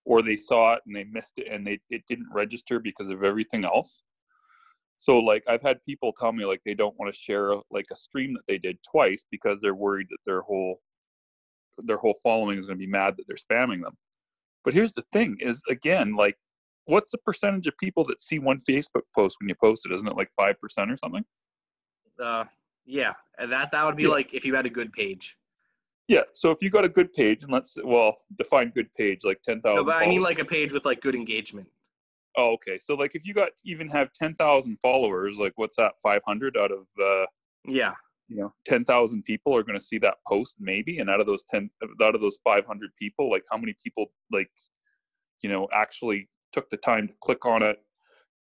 or 0.05 0.23
they 0.23 0.37
saw 0.37 0.75
it 0.75 0.83
and 0.87 0.97
they 0.97 1.05
missed 1.05 1.38
it 1.38 1.47
and 1.49 1.66
they 1.66 1.78
it 1.90 2.02
didn't 2.09 2.28
register 2.33 2.81
because 2.81 3.09
of 3.09 3.23
everything 3.23 3.64
else. 3.64 4.02
So 4.97 5.19
like 5.19 5.45
I've 5.47 5.62
had 5.62 5.83
people 5.85 6.12
tell 6.12 6.33
me 6.33 6.45
like 6.45 6.62
they 6.64 6.75
don't 6.75 6.99
want 6.99 7.12
to 7.12 7.19
share 7.19 7.55
like 7.71 7.87
a 7.93 7.97
stream 7.97 8.35
that 8.35 8.47
they 8.49 8.59
did 8.59 8.78
twice 8.83 9.25
because 9.31 9.61
they're 9.61 9.75
worried 9.75 10.09
that 10.11 10.19
their 10.26 10.40
whole 10.40 10.81
their 11.81 11.99
whole 11.99 12.19
following 12.23 12.59
is 12.59 12.66
going 12.66 12.78
to 12.78 12.85
be 12.85 12.90
mad 12.90 13.16
that 13.16 13.25
they're 13.28 13.37
spamming 13.37 13.83
them. 13.83 13.97
But 14.66 14.75
here's 14.75 14.92
the 14.92 15.04
thing: 15.12 15.37
is 15.38 15.62
again 15.70 16.16
like 16.16 16.37
what's 16.87 17.12
the 17.12 17.18
percentage 17.18 17.68
of 17.68 17.78
people 17.78 18.02
that 18.04 18.20
see 18.20 18.38
one 18.40 18.61
Facebook 18.68 19.02
post 19.14 19.37
when 19.40 19.49
you 19.49 19.54
post 19.54 19.87
it? 19.87 19.92
Isn't 19.92 20.08
it 20.08 20.16
like 20.16 20.28
five 20.37 20.58
percent 20.61 20.90
or 20.90 20.96
something? 20.96 21.25
Uh, 22.20 22.44
yeah, 22.85 23.12
and 23.38 23.50
that 23.52 23.70
that 23.70 23.87
would 23.87 23.96
be 23.96 24.02
Yeah. 24.02 24.08
like 24.11 24.35
if 24.35 24.44
you 24.44 24.56
had 24.56 24.66
a 24.66 24.70
good 24.70 24.92
page. 24.92 25.38
Yeah. 26.08 26.23
So 26.35 26.50
if 26.50 26.58
you 26.61 26.70
got 26.70 26.85
a 26.85 26.88
good 26.88 27.12
page, 27.12 27.44
and 27.44 27.52
let's 27.52 27.78
well 27.85 28.16
define 28.38 28.70
good 28.75 28.92
page 28.92 29.20
like 29.23 29.40
ten 29.42 29.61
No, 29.64 29.85
but 29.85 29.96
I 29.96 30.06
mean 30.08 30.20
like 30.20 30.40
a 30.40 30.44
page 30.44 30.73
with 30.73 30.85
like 30.85 31.00
good 31.00 31.14
engagement. 31.14 31.68
oh, 32.37 32.52
okay. 32.54 32.76
So 32.76 32.96
like 32.96 33.14
if 33.14 33.25
you 33.25 33.35
got 33.35 33.50
even 33.64 33.88
have 33.90 34.12
ten 34.14 34.35
thousand 34.35 34.78
followers, 34.82 35.38
like 35.38 35.52
what's 35.54 35.76
that? 35.76 35.92
Five 36.02 36.23
hundred 36.26 36.56
out 36.56 36.73
of 36.73 36.87
uh, 37.00 37.26
Yeah, 37.64 37.94
you 38.28 38.37
know 38.37 38.52
ten 38.64 38.85
thousand 38.85 39.25
people 39.25 39.54
are 39.56 39.62
going 39.62 39.78
to 39.78 39.85
see 39.85 39.99
that 39.99 40.16
post 40.26 40.56
maybe, 40.59 40.99
and 40.99 41.11
out 41.11 41.21
of 41.21 41.26
those 41.26 41.45
ten, 41.50 41.71
out 42.02 42.14
of 42.14 42.21
those 42.21 42.38
five 42.45 42.66
hundred 42.66 42.90
people, 42.99 43.30
like 43.30 43.45
how 43.50 43.56
many 43.56 43.75
people 43.83 44.06
like 44.33 44.50
you 45.42 45.50
know 45.50 45.68
actually 45.73 46.28
took 46.52 46.68
the 46.71 46.76
time 46.78 47.09
to 47.09 47.14
click 47.23 47.45
on 47.47 47.62
it, 47.62 47.78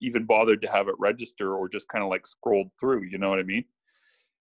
even 0.00 0.24
bothered 0.24 0.62
to 0.62 0.68
have 0.68 0.88
it 0.88 0.94
register, 0.98 1.54
or 1.56 1.68
just 1.68 1.88
kind 1.88 2.04
of 2.04 2.10
like 2.10 2.26
scrolled 2.26 2.70
through? 2.80 3.04
You 3.04 3.18
know 3.18 3.30
what 3.30 3.38
I 3.38 3.44
mean? 3.44 3.64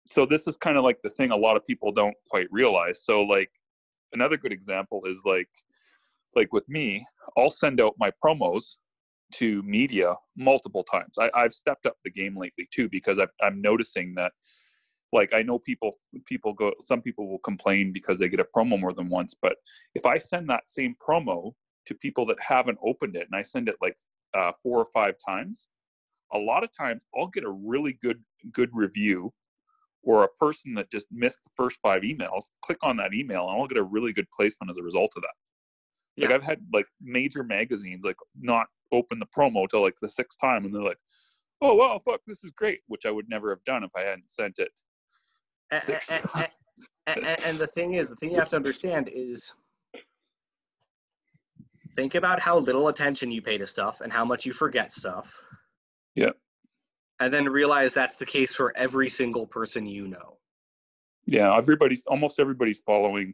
so 0.08 0.26
this 0.26 0.48
is 0.48 0.58
kind 0.58 0.78
of 0.78 0.84
like 0.84 1.02
the 1.04 1.10
thing 1.10 1.32
a 1.32 1.36
lot 1.36 1.56
of 1.56 1.66
people 1.66 1.92
don't 1.92 2.16
quite 2.30 2.48
realize 2.52 3.04
so 3.04 3.22
like 3.22 3.50
another 4.14 4.38
good 4.38 4.52
example 4.52 5.02
is 5.06 5.22
like 5.26 5.50
like 6.36 6.52
with 6.54 6.68
me 6.68 7.06
i'll 7.38 7.52
send 7.52 7.80
out 7.80 7.94
my 7.98 8.12
promos 8.24 8.76
to 9.34 9.62
media 9.64 10.14
multiple 10.38 10.84
times 10.84 11.18
I, 11.20 11.30
i've 11.36 11.54
stepped 11.54 11.86
up 11.86 11.96
the 12.04 12.12
game 12.12 12.38
lately 12.38 12.68
too 12.74 12.90
because 12.90 13.20
I've, 13.20 13.30
i'm 13.42 13.62
noticing 13.62 14.14
that 14.16 14.34
like 15.12 15.34
i 15.34 15.42
know 15.42 15.60
people 15.60 15.98
people 16.26 16.54
go 16.54 16.74
some 16.82 17.02
people 17.02 17.28
will 17.30 17.40
complain 17.40 17.92
because 17.92 18.20
they 18.20 18.30
get 18.30 18.40
a 18.40 18.48
promo 18.56 18.80
more 18.80 18.94
than 18.94 19.10
once 19.10 19.36
but 19.42 19.56
if 19.96 20.06
i 20.06 20.18
send 20.18 20.50
that 20.50 20.70
same 20.70 20.96
promo 21.06 21.52
to 21.86 21.94
people 21.96 22.26
that 22.26 22.38
haven't 22.40 22.78
opened 22.86 23.16
it 23.16 23.28
and 23.32 23.36
i 23.36 23.42
send 23.42 23.68
it 23.68 23.76
like 23.82 23.96
uh, 24.34 24.52
four 24.64 24.80
or 24.80 24.88
five 24.94 25.16
times 25.26 25.70
a 26.34 26.38
lot 26.38 26.64
of 26.64 26.70
times 26.76 27.04
i'll 27.18 27.28
get 27.28 27.44
a 27.44 27.52
really 27.52 27.98
good 28.02 28.22
good 28.54 28.70
review 28.74 29.32
or 30.04 30.24
a 30.24 30.30
person 30.30 30.74
that 30.74 30.90
just 30.90 31.06
missed 31.12 31.40
the 31.44 31.52
first 31.56 31.80
five 31.82 32.02
emails 32.02 32.46
click 32.64 32.78
on 32.82 32.98
that 32.98 33.14
email 33.14 33.50
and 33.50 33.60
i'll 33.60 33.68
get 33.68 33.78
a 33.78 33.84
really 33.84 34.14
good 34.14 34.28
placement 34.36 34.72
as 34.72 34.78
a 34.78 34.84
result 34.84 35.12
of 35.16 35.22
that 35.22 35.36
yeah. 36.16 36.28
like 36.28 36.36
i've 36.36 36.44
had 36.44 36.60
like 36.74 36.86
major 37.02 37.44
magazines 37.44 38.06
like 38.06 38.16
not 38.40 38.68
open 38.94 39.20
the 39.20 39.26
promo 39.38 39.68
till 39.70 39.82
like 39.82 39.96
the 40.02 40.10
sixth 40.10 40.40
time 40.40 40.66
and 40.66 40.74
they're 40.74 40.82
like 40.82 40.98
oh 41.62 41.76
wow 41.76 42.00
fuck 42.04 42.22
this 42.26 42.44
is 42.44 42.52
great 42.52 42.80
which 42.88 43.06
i 43.06 43.12
would 43.12 43.28
never 43.30 43.50
have 43.50 43.64
done 43.66 43.84
if 43.84 43.92
i 43.96 44.02
hadn't 44.02 44.30
sent 44.30 44.60
it 44.60 44.72
Eh, 45.72 45.76
eh, 45.76 45.80
six 45.80 46.10
a- 46.10 46.14
a- 46.36 46.52
a- 47.08 47.22
a- 47.22 47.48
and 47.48 47.58
the 47.58 47.68
thing 47.68 47.94
is, 47.94 48.10
the 48.10 48.16
thing 48.18 48.32
you 48.32 48.38
have 48.38 48.50
to 48.50 48.56
understand 48.56 49.10
is 49.14 49.54
think 51.96 52.16
about 52.16 52.40
how 52.40 52.58
little 52.58 52.88
attention 52.88 53.32
you 53.32 53.42
pay 53.42 53.58
to 53.58 53.68
stuff 53.68 54.02
and 54.02 54.12
how 54.12 54.24
much 54.26 54.46
you 54.46 54.54
forget 54.54 54.92
stuff. 54.92 55.42
Yeah. 56.16 56.32
And 57.20 57.34
then 57.34 57.46
realize 57.46 57.94
that's 57.94 58.16
the 58.18 58.26
case 58.26 58.54
for 58.54 58.76
every 58.78 59.10
single 59.10 59.46
person 59.46 59.86
you 59.86 60.08
know. 60.08 60.38
yeah 61.28 61.56
everybody's 61.56 62.04
almost 62.08 62.40
everybody's 62.40 62.80
following 62.82 63.32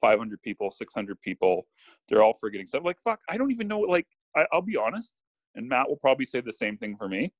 500 0.00 0.42
people 0.42 0.72
600 0.72 1.20
people 1.20 1.68
they're 2.08 2.20
all 2.20 2.34
forgetting 2.34 2.66
stuff 2.66 2.82
like 2.84 3.00
fuck 3.00 3.20
i 3.28 3.36
don't 3.36 3.52
even 3.52 3.68
know 3.68 3.78
like 3.78 4.08
I, 4.36 4.44
i'll 4.52 4.60
be 4.60 4.76
honest 4.76 5.14
and 5.54 5.68
matt 5.68 5.88
will 5.88 5.96
probably 5.96 6.24
say 6.26 6.40
the 6.40 6.52
same 6.52 6.76
thing 6.76 6.96
for 6.96 7.08
me 7.08 7.32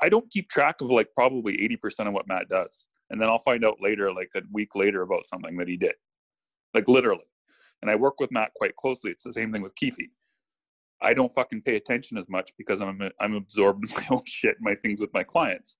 i 0.00 0.08
don't 0.08 0.28
keep 0.30 0.48
track 0.48 0.80
of 0.80 0.90
like 0.90 1.08
probably 1.14 1.54
80% 1.84 2.08
of 2.08 2.14
what 2.14 2.26
matt 2.26 2.48
does 2.48 2.86
and 3.10 3.20
then 3.20 3.28
i'll 3.28 3.38
find 3.38 3.64
out 3.64 3.76
later 3.80 4.12
like 4.12 4.30
a 4.36 4.42
week 4.52 4.74
later 4.74 5.02
about 5.02 5.26
something 5.26 5.56
that 5.56 5.68
he 5.68 5.76
did. 5.76 5.94
Like 6.72 6.88
literally. 6.88 7.24
And 7.82 7.90
i 7.90 7.94
work 7.94 8.20
with 8.20 8.32
matt 8.32 8.52
quite 8.54 8.76
closely. 8.76 9.10
It's 9.10 9.22
the 9.22 9.32
same 9.32 9.52
thing 9.52 9.62
with 9.62 9.74
Keefe. 9.76 9.96
i 11.02 11.14
don't 11.14 11.34
fucking 11.34 11.62
pay 11.62 11.76
attention 11.76 12.18
as 12.18 12.28
much 12.28 12.50
because 12.58 12.80
i'm 12.80 13.00
i'm 13.20 13.34
absorbed 13.34 13.88
in 13.88 13.96
my 14.02 14.06
own 14.10 14.24
shit 14.26 14.56
my 14.60 14.74
things 14.74 15.00
with 15.00 15.12
my 15.14 15.22
clients. 15.22 15.78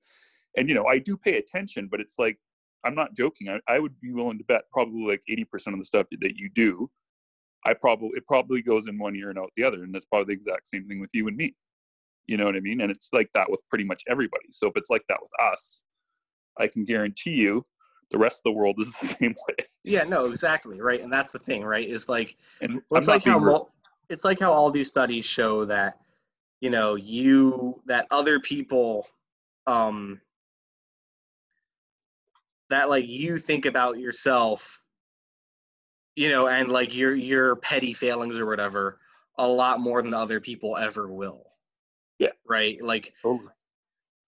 And 0.57 0.69
you 0.69 0.75
know 0.75 0.87
i 0.87 0.99
do 0.99 1.17
pay 1.17 1.39
attention 1.39 1.89
but 1.91 2.01
it's 2.01 2.19
like 2.19 2.39
i'm 2.85 2.95
not 2.95 3.15
joking. 3.15 3.49
I, 3.49 3.59
I 3.69 3.79
would 3.79 3.99
be 4.01 4.13
willing 4.13 4.39
to 4.39 4.45
bet 4.45 4.65
probably 4.73 5.07
like 5.07 5.23
80% 5.31 5.73
of 5.73 5.79
the 5.79 5.85
stuff 5.85 6.07
that 6.11 6.37
you 6.37 6.51
do 6.55 6.91
i 7.65 7.73
probably 7.73 8.11
it 8.15 8.27
probably 8.27 8.63
goes 8.63 8.87
in 8.87 8.99
one 8.99 9.17
ear 9.17 9.31
and 9.31 9.39
out 9.39 9.51
the 9.57 9.65
other 9.65 9.83
and 9.85 9.95
that's 9.95 10.05
probably 10.05 10.35
the 10.35 10.39
exact 10.39 10.69
same 10.69 10.87
thing 10.87 11.01
with 11.01 11.11
you 11.15 11.29
and 11.29 11.37
me. 11.37 11.55
You 12.27 12.37
know 12.39 12.47
what 12.47 12.57
i 12.57 12.61
mean? 12.61 12.81
And 12.83 12.91
it's 12.91 13.11
like 13.13 13.31
that 13.35 13.51
with 13.51 13.63
pretty 13.69 13.85
much 13.85 14.03
everybody. 14.09 14.49
So 14.51 14.67
if 14.69 14.77
it's 14.77 14.91
like 14.91 15.05
that 15.09 15.19
with 15.21 15.33
us 15.53 15.85
i 16.59 16.67
can 16.67 16.85
guarantee 16.85 17.31
you 17.31 17.65
the 18.11 18.19
rest 18.19 18.39
of 18.41 18.45
the 18.45 18.53
world 18.53 18.77
is 18.79 18.87
the 19.01 19.07
same 19.07 19.35
way 19.49 19.67
Yeah, 19.85 20.05
no, 20.05 20.27
exactly, 20.27 20.81
right? 20.81 21.03
And 21.03 21.13
that's 21.13 21.33
the 21.33 21.39
thing, 21.39 21.63
right? 21.63 21.89
Is 21.89 22.09
like 22.09 22.37
and 22.61 22.81
it's 22.93 23.09
like 23.09 23.25
how 23.25 23.69
it's 24.09 24.25
like 24.25 24.41
how 24.41 24.53
all 24.53 24.71
these 24.71 24.89
studies 24.89 25.25
show 25.25 25.65
that 25.67 25.99
you 26.61 26.71
know 26.71 26.95
you 26.95 27.81
that 27.87 28.07
other 28.11 28.41
people 28.41 29.07
um 29.67 30.21
that 32.71 32.89
like 32.89 33.07
you 33.07 33.39
think 33.39 33.67
about 33.67 33.99
yourself 33.99 34.83
you 36.17 36.29
know 36.29 36.49
and 36.49 36.71
like 36.71 36.95
your 36.95 37.15
your 37.15 37.57
petty 37.57 37.93
failings 37.93 38.39
or 38.39 38.47
whatever 38.47 38.99
a 39.39 39.47
lot 39.47 39.81
more 39.81 40.03
than 40.03 40.15
other 40.15 40.41
people 40.41 40.77
ever 40.77 41.09
will 41.09 41.45
Yeah. 42.19 42.31
right 42.49 42.83
like 42.83 43.13
Totally. 43.23 43.51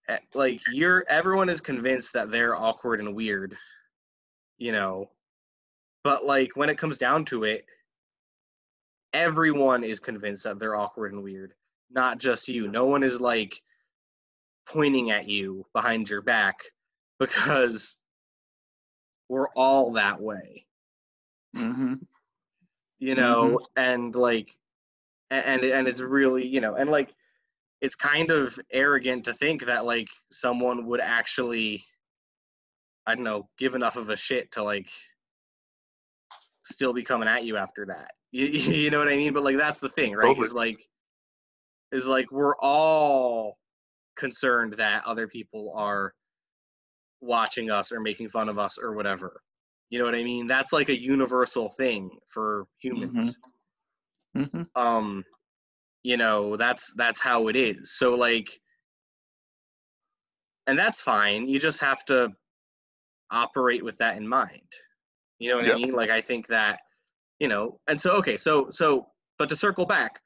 Eh, 0.08 0.18
like 0.34 0.60
you're 0.72 1.04
everyone 1.08 1.48
is 1.48 1.60
convinced 1.60 2.12
that 2.12 2.30
they're 2.30 2.56
awkward 2.56 3.00
and 3.00 3.14
weird 3.14 3.56
you 4.58 4.72
know? 4.72 5.10
But 6.02 6.24
like 6.24 6.56
when 6.56 6.68
it 6.68 6.78
comes 6.78 6.98
down 6.98 7.24
to 7.26 7.44
it 7.44 7.64
everyone 9.12 9.82
is 9.82 9.98
convinced 9.98 10.44
that 10.44 10.58
they're 10.58 10.76
awkward 10.76 11.12
and 11.12 11.22
weird 11.22 11.52
not 11.90 12.18
just 12.18 12.48
you. 12.48 12.68
No 12.68 12.86
one 12.86 13.02
is 13.02 13.20
like 13.20 13.60
pointing 14.68 15.10
at 15.10 15.28
you 15.28 15.64
behind 15.72 16.10
your 16.10 16.22
back 16.22 16.60
because 17.18 17.96
we're 19.28 19.48
all 19.50 19.92
that 19.92 20.20
way. 20.20 20.66
Mm-hmm. 21.56 21.94
you 22.98 23.14
know? 23.14 23.60
And 23.76 24.14
like 24.14 24.56
and 25.30 25.64
and 25.64 25.88
it's 25.88 26.00
really 26.00 26.46
you 26.46 26.60
know 26.60 26.74
and 26.74 26.88
like 26.90 27.12
it's 27.80 27.94
kind 27.94 28.30
of 28.30 28.58
arrogant 28.72 29.24
to 29.24 29.34
think 29.34 29.64
that 29.66 29.84
like 29.84 30.08
someone 30.30 30.86
would 30.86 31.00
actually 31.00 31.84
i 33.06 33.14
don't 33.14 33.24
know 33.24 33.48
give 33.58 33.74
enough 33.74 33.96
of 33.96 34.10
a 34.10 34.16
shit 34.16 34.50
to 34.52 34.62
like 34.62 34.88
still 36.66 36.92
be 36.92 37.02
coming 37.02 37.28
at 37.28 37.44
you 37.44 37.56
after 37.56 37.86
that. 37.86 38.12
You, 38.32 38.48
you 38.48 38.90
know 38.90 38.98
what 38.98 39.08
i 39.08 39.16
mean? 39.16 39.32
But 39.32 39.44
like 39.44 39.56
that's 39.56 39.80
the 39.80 39.88
thing 39.88 40.12
right? 40.12 40.26
Totally. 40.26 40.44
is 40.44 40.52
like 40.52 40.76
is 41.92 42.06
like 42.06 42.30
we're 42.30 42.56
all 42.56 43.56
concerned 44.18 44.74
that 44.74 45.06
other 45.06 45.26
people 45.26 45.72
are 45.74 46.12
watching 47.22 47.70
us 47.70 47.92
or 47.92 48.00
making 48.00 48.28
fun 48.28 48.50
of 48.50 48.58
us 48.58 48.76
or 48.82 48.94
whatever. 48.94 49.40
You 49.88 50.00
know 50.00 50.04
what 50.04 50.16
i 50.16 50.24
mean? 50.24 50.46
That's 50.46 50.72
like 50.72 50.90
a 50.90 51.00
universal 51.00 51.70
thing 51.70 52.10
for 52.28 52.66
humans. 52.78 53.38
Mm-hmm. 54.36 54.62
um 54.74 55.24
you 56.06 56.16
know 56.16 56.56
that's 56.56 56.92
that's 56.94 57.20
how 57.20 57.48
it 57.48 57.56
is. 57.56 57.96
So 57.98 58.14
like 58.14 58.48
and 60.68 60.78
that's 60.78 61.00
fine. 61.00 61.48
You 61.48 61.58
just 61.58 61.80
have 61.80 62.04
to 62.04 62.28
operate 63.32 63.84
with 63.84 63.98
that 63.98 64.16
in 64.16 64.26
mind. 64.26 64.70
You 65.40 65.50
know 65.50 65.56
what 65.56 65.66
Yep. 65.66 65.74
i 65.74 65.78
mean? 65.78 65.90
Like 65.90 66.10
i 66.10 66.20
think 66.20 66.46
that 66.46 66.78
you 67.40 67.48
know 67.48 67.80
and 67.88 68.00
so 68.00 68.12
okay 68.20 68.36
so 68.36 68.68
so 68.70 69.08
but 69.36 69.48
to 69.48 69.56
circle 69.56 69.84
back 69.84 70.20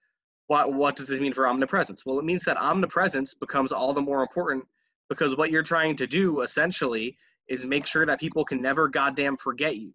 what 0.48 0.74
what 0.74 0.96
does 0.96 1.08
this 1.08 1.18
mean 1.18 1.32
for 1.32 1.46
omnipresence? 1.46 2.04
Well 2.04 2.18
it 2.18 2.26
means 2.26 2.44
that 2.44 2.58
omnipresence 2.58 3.32
becomes 3.32 3.72
all 3.72 3.94
the 3.94 4.02
more 4.02 4.20
important 4.20 4.62
because 5.08 5.34
what 5.38 5.50
you're 5.50 5.62
trying 5.74 5.96
to 5.96 6.06
do 6.06 6.42
essentially 6.42 7.16
is 7.48 7.64
make 7.64 7.86
sure 7.86 8.04
that 8.04 8.20
people 8.20 8.44
can 8.44 8.60
never 8.60 8.86
goddamn 8.86 9.38
forget 9.38 9.76
you. 9.76 9.94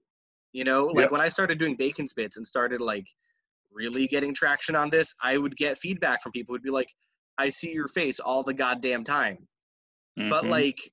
You 0.51 0.63
know 0.63 0.85
like 0.87 0.97
Yep. 1.03 1.11
when 1.11 1.21
i 1.21 1.29
started 1.29 1.59
doing 1.59 1.75
Bacon's 1.75 2.13
Bits 2.13 2.37
and 2.37 2.47
started 2.47 2.81
like 2.81 3.05
really 3.75 4.07
getting 4.07 4.33
traction 4.33 4.75
on 4.75 4.89
this 4.89 5.13
i 5.21 5.37
would 5.37 5.55
get 5.57 5.77
feedback 5.77 6.23
from 6.23 6.31
people. 6.31 6.55
Who'd 6.55 6.63
be 6.63 6.71
like 6.71 6.89
i 7.37 7.49
see 7.49 7.71
your 7.71 7.89
face 7.89 8.19
all 8.19 8.41
the 8.41 8.53
goddamn 8.53 9.03
time. 9.03 9.37
But 10.29 10.45
Mhm. 10.45 10.49
like 10.49 10.91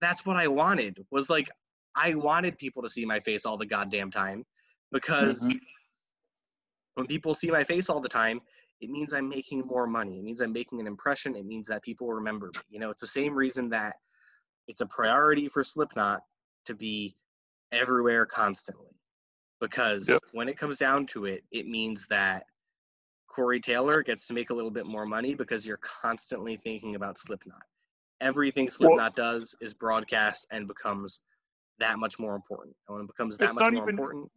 that's 0.00 0.24
what 0.26 0.36
i 0.36 0.46
wanted 0.46 1.04
was 1.10 1.30
like 1.30 1.48
i 1.94 2.14
wanted 2.14 2.58
people 2.58 2.82
to 2.82 2.88
see 2.88 3.04
my 3.04 3.20
face 3.20 3.46
all 3.46 3.56
the 3.56 3.66
goddamn 3.66 4.10
time 4.10 4.44
because 4.92 5.42
Mhm. 5.42 5.60
when 6.94 7.06
people 7.06 7.34
see 7.34 7.50
my 7.50 7.64
face 7.64 7.88
all 7.90 8.00
the 8.00 8.08
time 8.08 8.40
it 8.80 8.90
means 8.90 9.14
i'm 9.14 9.28
making 9.28 9.60
more 9.66 9.86
money. 9.86 10.18
It 10.18 10.24
means 10.24 10.40
i'm 10.40 10.52
making 10.52 10.80
an 10.80 10.86
impression. 10.86 11.34
It 11.36 11.46
means 11.46 11.66
that 11.68 11.82
people 11.82 12.08
remember 12.08 12.48
me. 12.48 12.60
You 12.68 12.80
know 12.80 12.90
it's 12.90 13.00
the 13.00 13.06
same 13.06 13.34
reason 13.34 13.68
that 13.70 13.96
it's 14.68 14.80
a 14.80 14.86
priority 14.86 15.48
for 15.48 15.62
slipknot 15.62 16.22
to 16.66 16.74
be 16.74 17.16
everywhere 17.72 18.26
constantly 18.26 18.95
because 19.60 20.08
Yep. 20.08 20.22
when 20.32 20.48
it 20.48 20.58
comes 20.58 20.78
down 20.78 21.06
to 21.06 21.24
it 21.24 21.44
it 21.50 21.66
means 21.66 22.06
that 22.08 22.46
corey 23.28 23.60
taylor 23.60 24.02
gets 24.02 24.26
to 24.26 24.34
make 24.34 24.50
a 24.50 24.54
little 24.54 24.70
bit 24.70 24.86
more 24.86 25.06
money 25.06 25.34
because 25.34 25.66
you're 25.66 25.78
constantly 25.78 26.56
thinking 26.56 26.94
about 26.94 27.18
slipknot. 27.18 27.62
Everything 28.20 28.68
slipknot 28.68 29.14
does 29.14 29.54
is 29.60 29.74
broadcast 29.74 30.46
and 30.50 30.66
becomes 30.66 31.20
that 31.78 31.98
much 31.98 32.18
more 32.18 32.34
important. 32.34 32.74
And 32.88 32.96
when 32.96 33.04
it 33.04 33.08
becomes 33.08 33.36
that 33.38 33.54
much 33.54 33.70
more 33.72 33.82
even- 33.82 33.88
important 33.90 34.30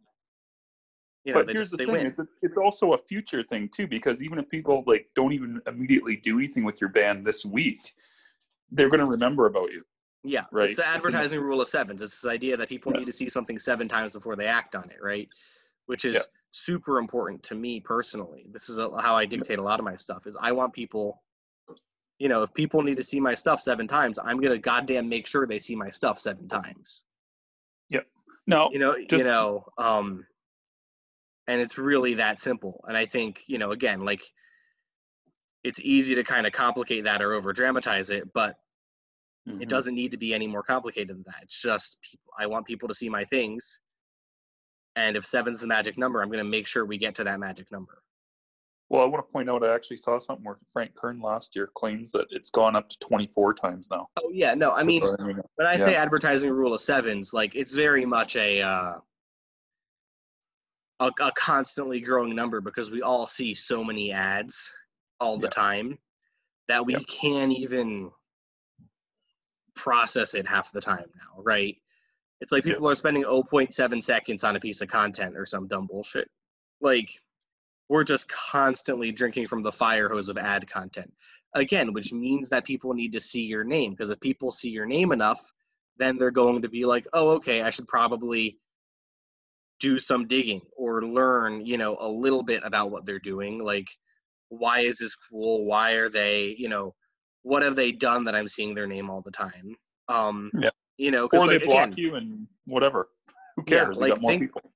you 1.24 1.32
know 1.32 1.40
but 1.40 1.46
they 1.46 1.52
here's 1.52 1.66
just 1.70 1.72
the 1.72 1.84
they 1.84 1.92
thing 1.92 2.08
that 2.08 2.26
it's 2.42 2.56
also 2.56 2.92
a 2.92 2.98
future 2.98 3.42
thing 3.42 3.68
too 3.74 3.86
because 3.86 4.22
even 4.22 4.38
if 4.38 4.48
people 4.48 4.82
like 4.86 5.06
don't 5.14 5.32
even 5.32 5.60
immediately 5.66 6.16
do 6.16 6.38
anything 6.38 6.64
with 6.64 6.80
your 6.80 6.90
band 6.90 7.26
this 7.26 7.44
week 7.44 7.92
they're 8.72 8.88
going 8.88 9.00
to 9.00 9.06
remember 9.06 9.46
about 9.46 9.70
you 9.70 9.84
Yeah, 10.22 10.44
Right. 10.52 10.68
it's 10.68 10.76
the 10.76 10.86
advertising 10.86 11.40
rule 11.40 11.62
of 11.62 11.68
sevens. 11.68 12.02
It's 12.02 12.20
this 12.20 12.30
idea 12.30 12.56
that 12.56 12.68
people 12.68 12.92
Yeah. 12.92 12.98
need 12.98 13.06
to 13.06 13.12
see 13.12 13.28
something 13.28 13.58
seven 13.58 13.88
times 13.88 14.12
before 14.12 14.36
they 14.36 14.46
act 14.46 14.74
on 14.74 14.90
it, 14.90 15.00
right? 15.00 15.28
Which 15.86 16.04
is 16.04 16.14
Yeah. 16.16 16.22
super 16.50 16.98
important 16.98 17.42
to 17.44 17.54
me 17.54 17.80
personally. 17.80 18.46
This 18.50 18.68
is 18.68 18.78
a, 18.78 18.90
how 19.00 19.16
I 19.16 19.24
dictate 19.24 19.58
a 19.58 19.62
lot 19.62 19.80
of 19.80 19.84
my 19.84 19.96
stuff. 19.96 20.26
Is 20.26 20.36
I 20.38 20.52
want 20.52 20.74
people, 20.74 21.22
you 22.18 22.28
know, 22.28 22.42
if 22.42 22.52
people 22.52 22.82
need 22.82 22.96
to 22.98 23.02
see 23.02 23.18
my 23.18 23.34
stuff 23.34 23.62
seven 23.62 23.88
times, 23.88 24.18
I'm 24.18 24.40
gonna 24.40 24.58
goddamn 24.58 25.08
make 25.08 25.26
sure 25.26 25.46
they 25.46 25.58
see 25.58 25.74
my 25.74 25.90
stuff 25.90 26.20
seven 26.20 26.48
times. 26.48 27.04
Yep. 27.88 28.06
No 28.46 28.70
You 28.72 28.78
know, 28.78 28.96
you 28.96 29.24
know, 29.24 29.64
um, 29.78 30.26
and 31.46 31.60
it's 31.62 31.78
really 31.78 32.14
that 32.14 32.38
simple. 32.38 32.84
And 32.86 32.96
I 32.96 33.06
think, 33.06 33.42
you 33.46 33.56
know, 33.58 33.70
again, 33.72 34.04
like 34.04 34.22
it's 35.62 35.80
easy 35.80 36.14
to 36.14 36.24
kind 36.24 36.46
of 36.46 36.52
complicate 36.52 37.04
that 37.04 37.22
or 37.22 37.32
over 37.32 37.52
dramatize 37.52 38.10
it, 38.10 38.32
but 38.34 38.58
Mhm. 39.48 39.62
It 39.62 39.68
doesn't 39.68 39.94
need 39.94 40.12
to 40.12 40.18
be 40.18 40.34
any 40.34 40.46
more 40.46 40.62
complicated 40.62 41.08
than 41.16 41.22
that. 41.26 41.42
It's 41.42 41.60
just 41.60 42.00
people, 42.02 42.32
I 42.38 42.46
want 42.46 42.66
people 42.66 42.88
to 42.88 42.94
see 42.94 43.08
my 43.08 43.24
things. 43.24 43.80
And 44.96 45.16
if 45.16 45.24
seven's 45.24 45.60
the 45.60 45.66
magic 45.66 45.96
number, 45.96 46.20
I'm 46.22 46.28
going 46.28 46.44
to 46.44 46.50
make 46.50 46.66
sure 46.66 46.84
we 46.84 46.98
get 46.98 47.14
to 47.16 47.24
that 47.24 47.40
magic 47.40 47.70
number. 47.72 48.02
Well, 48.90 49.02
I 49.02 49.06
want 49.06 49.24
to 49.24 49.32
point 49.32 49.48
out 49.48 49.64
I 49.64 49.72
actually 49.72 49.98
saw 49.98 50.18
something 50.18 50.44
where 50.44 50.58
Frank 50.72 50.94
Kern 50.96 51.20
last 51.20 51.54
year 51.54 51.70
claims 51.76 52.10
that 52.10 52.26
it's 52.30 52.50
gone 52.50 52.74
up 52.74 52.88
to 52.88 52.98
24 52.98 53.54
times 53.54 53.88
now. 53.88 54.08
Oh 54.16 54.30
yeah, 54.32 54.52
no, 54.54 54.72
I 54.72 54.82
mean, 54.82 55.00
I 55.20 55.22
mean, 55.22 55.40
when 55.54 55.66
I 55.68 55.76
say 55.76 55.94
advertising 55.94 56.50
rule 56.50 56.74
of 56.74 56.80
sevens, 56.80 57.32
like 57.32 57.54
it's 57.54 57.72
very 57.72 58.04
much 58.04 58.34
a 58.34 58.60
uh, 58.60 58.98
a, 60.98 61.06
a 61.20 61.32
constantly 61.36 62.00
growing 62.00 62.34
number 62.34 62.60
because 62.60 62.90
we 62.90 63.00
all 63.00 63.28
see 63.28 63.54
so 63.54 63.84
many 63.84 64.10
ads 64.12 64.70
all 65.20 65.38
the 65.38 65.46
Yeah. 65.46 65.50
time 65.50 65.98
that 66.66 66.84
we 66.84 66.94
Yep. 66.94 67.06
can't 67.06 67.52
even 67.52 68.10
process 69.74 70.34
it 70.34 70.46
half 70.46 70.72
the 70.72 70.80
time 70.80 71.06
now, 71.16 71.42
right? 71.42 71.76
It's 72.40 72.52
like 72.52 72.64
people 72.64 72.88
are 72.88 72.94
spending 72.94 73.24
0.7 73.24 74.02
seconds 74.02 74.44
on 74.44 74.56
a 74.56 74.60
piece 74.60 74.80
of 74.80 74.88
content 74.88 75.36
or 75.36 75.44
some 75.44 75.68
dumb 75.68 75.86
bullshit. 75.86 76.28
Like 76.80 77.10
we're 77.88 78.04
just 78.04 78.28
constantly 78.28 79.12
drinking 79.12 79.48
from 79.48 79.62
the 79.62 79.72
fire 79.72 80.08
hose 80.08 80.28
of 80.28 80.38
ad 80.38 80.68
content. 80.68 81.12
Again, 81.54 81.92
which 81.92 82.12
means 82.12 82.48
that 82.48 82.64
people 82.64 82.94
need 82.94 83.12
to 83.12 83.20
see 83.20 83.42
your 83.42 83.64
name 83.64 83.90
because 83.90 84.10
if 84.10 84.20
people 84.20 84.52
see 84.52 84.70
your 84.70 84.86
name 84.86 85.12
enough, 85.12 85.52
then 85.98 86.16
they're 86.16 86.30
going 86.30 86.62
to 86.62 86.68
be 86.68 86.84
like, 86.84 87.06
"Oh, 87.12 87.30
okay, 87.30 87.62
I 87.62 87.70
should 87.70 87.88
probably 87.88 88.58
do 89.80 89.98
some 89.98 90.28
digging 90.28 90.60
or 90.76 91.02
learn, 91.02 91.66
you 91.66 91.78
know, 91.78 91.96
a 92.00 92.08
little 92.08 92.42
bit 92.42 92.62
about 92.64 92.90
what 92.90 93.06
they're 93.06 93.18
doing. 93.18 93.64
Like, 93.64 93.88
why 94.50 94.80
is 94.80 94.98
this 94.98 95.16
cool? 95.16 95.64
Why 95.64 95.92
are 95.92 96.10
they, 96.10 96.54
you 96.58 96.68
know, 96.68 96.94
what 97.42 97.62
have 97.62 97.76
they 97.76 97.92
done 97.92 98.24
that 98.24 98.34
I'm 98.34 98.48
seeing 98.48 98.74
their 98.74 98.86
name 98.86 99.08
all 99.10 99.22
the 99.22 99.30
time? 99.30 99.74
Um, 100.08 100.50
Yeah. 100.60 100.70
you 100.98 101.10
know, 101.10 101.28
or 101.32 101.46
they 101.46 101.58
like, 101.58 101.64
block 101.64 101.86
again, 101.88 101.94
you 101.98 102.14
and 102.16 102.46
whatever. 102.66 103.08
Who 103.56 103.64
Yeah, 103.68 103.84
cares? 103.84 103.98
like, 104.00 104.10
got 104.14 104.20
more 104.20 104.30
think- 104.32 104.42
people. 104.42 104.72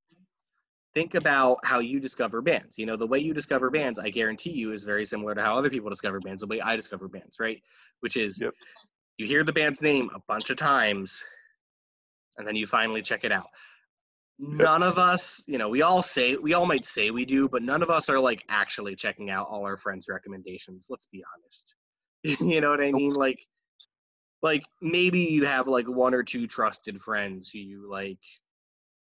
think 0.95 1.15
about 1.17 1.59
how 1.65 1.81
you 1.81 1.99
discover 1.99 2.41
bands. 2.41 2.79
You 2.79 2.87
know, 2.87 2.97
the 2.97 3.07
way 3.07 3.19
you 3.19 3.35
discover 3.35 3.69
bands, 3.69 3.99
I 3.99 4.11
guarantee 4.11 4.53
you, 4.53 4.73
is 4.73 4.85
very 4.85 5.05
similar 5.05 5.35
to 5.35 5.43
how 5.43 5.59
other 5.59 5.69
people 5.69 5.91
discover 5.91 6.21
bands, 6.21 6.41
the 6.43 6.47
way 6.47 6.61
I 6.61 6.77
discover 6.77 7.09
bands, 7.09 7.41
right? 7.41 7.61
Which 8.01 8.17
is 8.17 8.41
Yep. 8.41 8.55
you 9.19 9.27
hear 9.27 9.43
the 9.43 9.53
band's 9.53 9.83
name 9.83 10.09
a 10.15 10.21
bunch 10.29 10.51
of 10.51 10.57
times 10.57 11.23
and 12.39 12.47
then 12.47 12.55
you 12.57 12.67
finally 12.67 13.03
check 13.03 13.25
it 13.25 13.33
out. 13.33 13.49
None 14.39 14.83
of 14.83 14.99
us, 14.99 15.45
you 15.47 15.59
know, 15.59 15.69
we 15.69 15.83
all 15.83 16.03
say, 16.03 16.37
we 16.37 16.55
all 16.55 16.67
might 16.67 16.85
say 16.85 17.11
we 17.11 17.25
do, 17.25 17.49
but 17.49 17.63
none 17.63 17.83
of 17.83 17.91
us 17.91 18.09
are 18.09 18.19
like 18.21 18.45
actually 18.49 18.97
checking 18.97 19.31
out 19.31 19.47
all 19.49 19.65
our 19.65 19.77
friends' 19.77 20.07
recommendations. 20.09 20.87
Let's 20.91 21.07
be 21.07 21.25
honest. 21.37 21.75
you 22.41 22.61
know 22.61 22.71
what 22.71 22.83
I 22.83 22.93
mean? 22.93 23.13
Like, 23.13 23.47
like 24.43 24.65
maybe 24.81 25.21
you 25.21 25.45
have 25.45 25.69
like 25.69 25.89
one 25.89 26.15
or 26.15 26.23
two 26.23 26.47
trusted 26.47 27.01
friends 27.01 27.49
who 27.49 27.59
you 27.59 27.91
like 27.91 28.19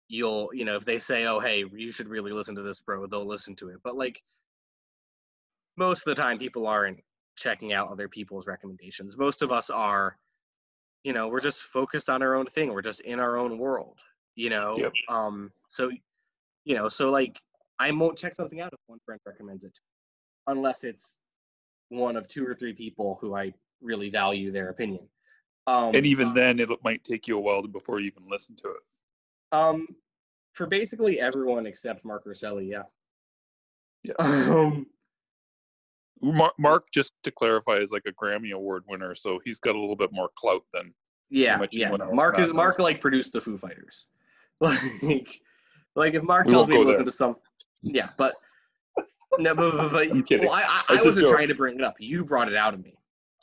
you'll 0.09 0.49
you 0.55 0.65
know 0.65 0.77
if 0.77 0.87
they 0.87 0.99
say 0.99 1.27
oh 1.27 1.39
hey 1.39 1.65
you 1.71 1.93
should 1.93 2.09
really 2.09 2.33
listen 2.33 2.55
to 2.55 2.63
this 2.63 2.81
bro 2.81 3.07
they'll 3.07 3.27
listen 3.27 3.55
to 3.57 3.69
it. 3.69 3.79
But 3.83 3.97
like 3.97 4.23
most 5.77 6.07
of 6.07 6.17
the 6.17 6.21
time 6.21 6.39
people 6.39 6.67
aren't 6.67 7.01
checking 7.37 7.73
out 7.73 7.91
other 7.91 8.09
people's 8.09 8.47
recommendations. 8.47 9.17
Most 9.19 9.43
of 9.43 9.53
us 9.53 9.71
are 9.71 10.17
you 11.05 11.13
know 11.13 11.29
we're 11.29 11.41
just 11.41 11.63
focused 11.63 12.09
on 12.09 12.23
our 12.23 12.35
own 12.35 12.47
thing. 12.47 12.73
We're 12.73 12.83
just 12.83 13.01
in 13.01 13.21
our 13.21 13.37
own 13.37 13.59
world 13.59 13.99
you 14.39 14.51
know? 14.51 14.73
Yep. 14.77 14.93
um 15.09 15.51
so 15.69 15.91
you 16.65 16.75
know 16.75 16.89
so 16.89 17.11
like 17.11 17.39
i 17.79 17.91
won't 17.91 18.17
check 18.17 18.37
something 18.37 18.61
out 18.61 18.73
if 18.73 18.79
one 18.87 19.01
friend 19.05 19.21
recommends 19.27 19.65
it 19.65 19.77
unless 20.47 20.85
it's 20.85 21.19
one 21.89 22.17
of 22.17 22.29
two 22.29 22.47
or 22.47 22.55
three 22.55 22.73
people 22.73 23.19
who 23.21 23.35
i 23.35 23.53
really 23.81 24.11
value 24.11 24.51
their 24.53 24.69
opinion 24.71 25.07
um 25.67 25.95
And 25.95 26.07
even 26.07 26.33
then, 26.33 26.61
it 26.61 26.69
might 26.83 27.05
take 27.05 27.29
you 27.29 27.37
a 27.37 27.41
while 27.41 27.61
to- 27.63 27.69
before 27.69 28.01
you 28.01 28.07
even 28.07 28.25
listen 28.31 28.57
to 28.57 28.69
it. 28.71 28.83
Um, 29.53 29.87
for 30.55 30.67
basically 30.67 31.21
everyone 31.21 31.67
except 31.67 32.07
Mark 32.07 32.25
Rosselli, 32.25 32.69
yeah. 32.71 32.85
Yeah. 34.03 34.15
Um, 34.19 34.87
Mar- 36.23 36.55
Mark, 36.59 36.87
just 36.93 37.13
to 37.23 37.31
clarify, 37.31 37.75
is 37.77 37.93
like 37.93 38.07
a 38.07 38.13
Grammy 38.13 38.53
Award 38.53 38.85
winner, 38.89 39.15
so 39.15 39.41
he's 39.45 39.61
got 39.61 39.77
a 39.77 39.79
little 39.79 39.95
bit 39.95 40.11
more 40.11 40.31
clout 40.37 40.63
than. 40.73 40.95
yeah, 41.31 41.57
much 41.59 41.77
yeah. 41.77 41.95
Mark 42.13 42.39
is. 42.39 42.53
Mark 42.53 42.79
like 42.79 43.01
produced 43.01 43.33
the 43.33 43.41
Foo 43.41 43.57
Fighters. 43.59 44.09
Like, 44.61 45.41
like 45.95 46.15
if 46.15 46.23
Mark 46.23 46.49
tells 46.49 46.67
me 46.67 46.77
to 46.77 46.81
listen 46.81 47.01
there. 47.01 47.05
to 47.05 47.13
some, 47.13 47.37
yeah, 47.83 48.09
but 48.17 48.35
no, 49.39 49.55
but, 49.55 49.77
but, 49.77 49.93
but 49.93 50.09
I'm 50.11 50.23
kidding. 50.23 50.47
well, 50.47 50.55
I, 50.55 50.63
I, 50.63 50.83
It's 50.91 51.03
I 51.03 51.03
a 51.03 51.07
wasn't 51.07 51.29
trying 51.29 51.49
to 51.49 51.55
bring 51.55 51.79
it 51.79 51.85
up. 51.85 51.97
You 51.99 52.25
brought 52.25 52.49
it 52.49 52.57
out 52.57 52.75
of 52.75 52.83
me. 52.83 52.95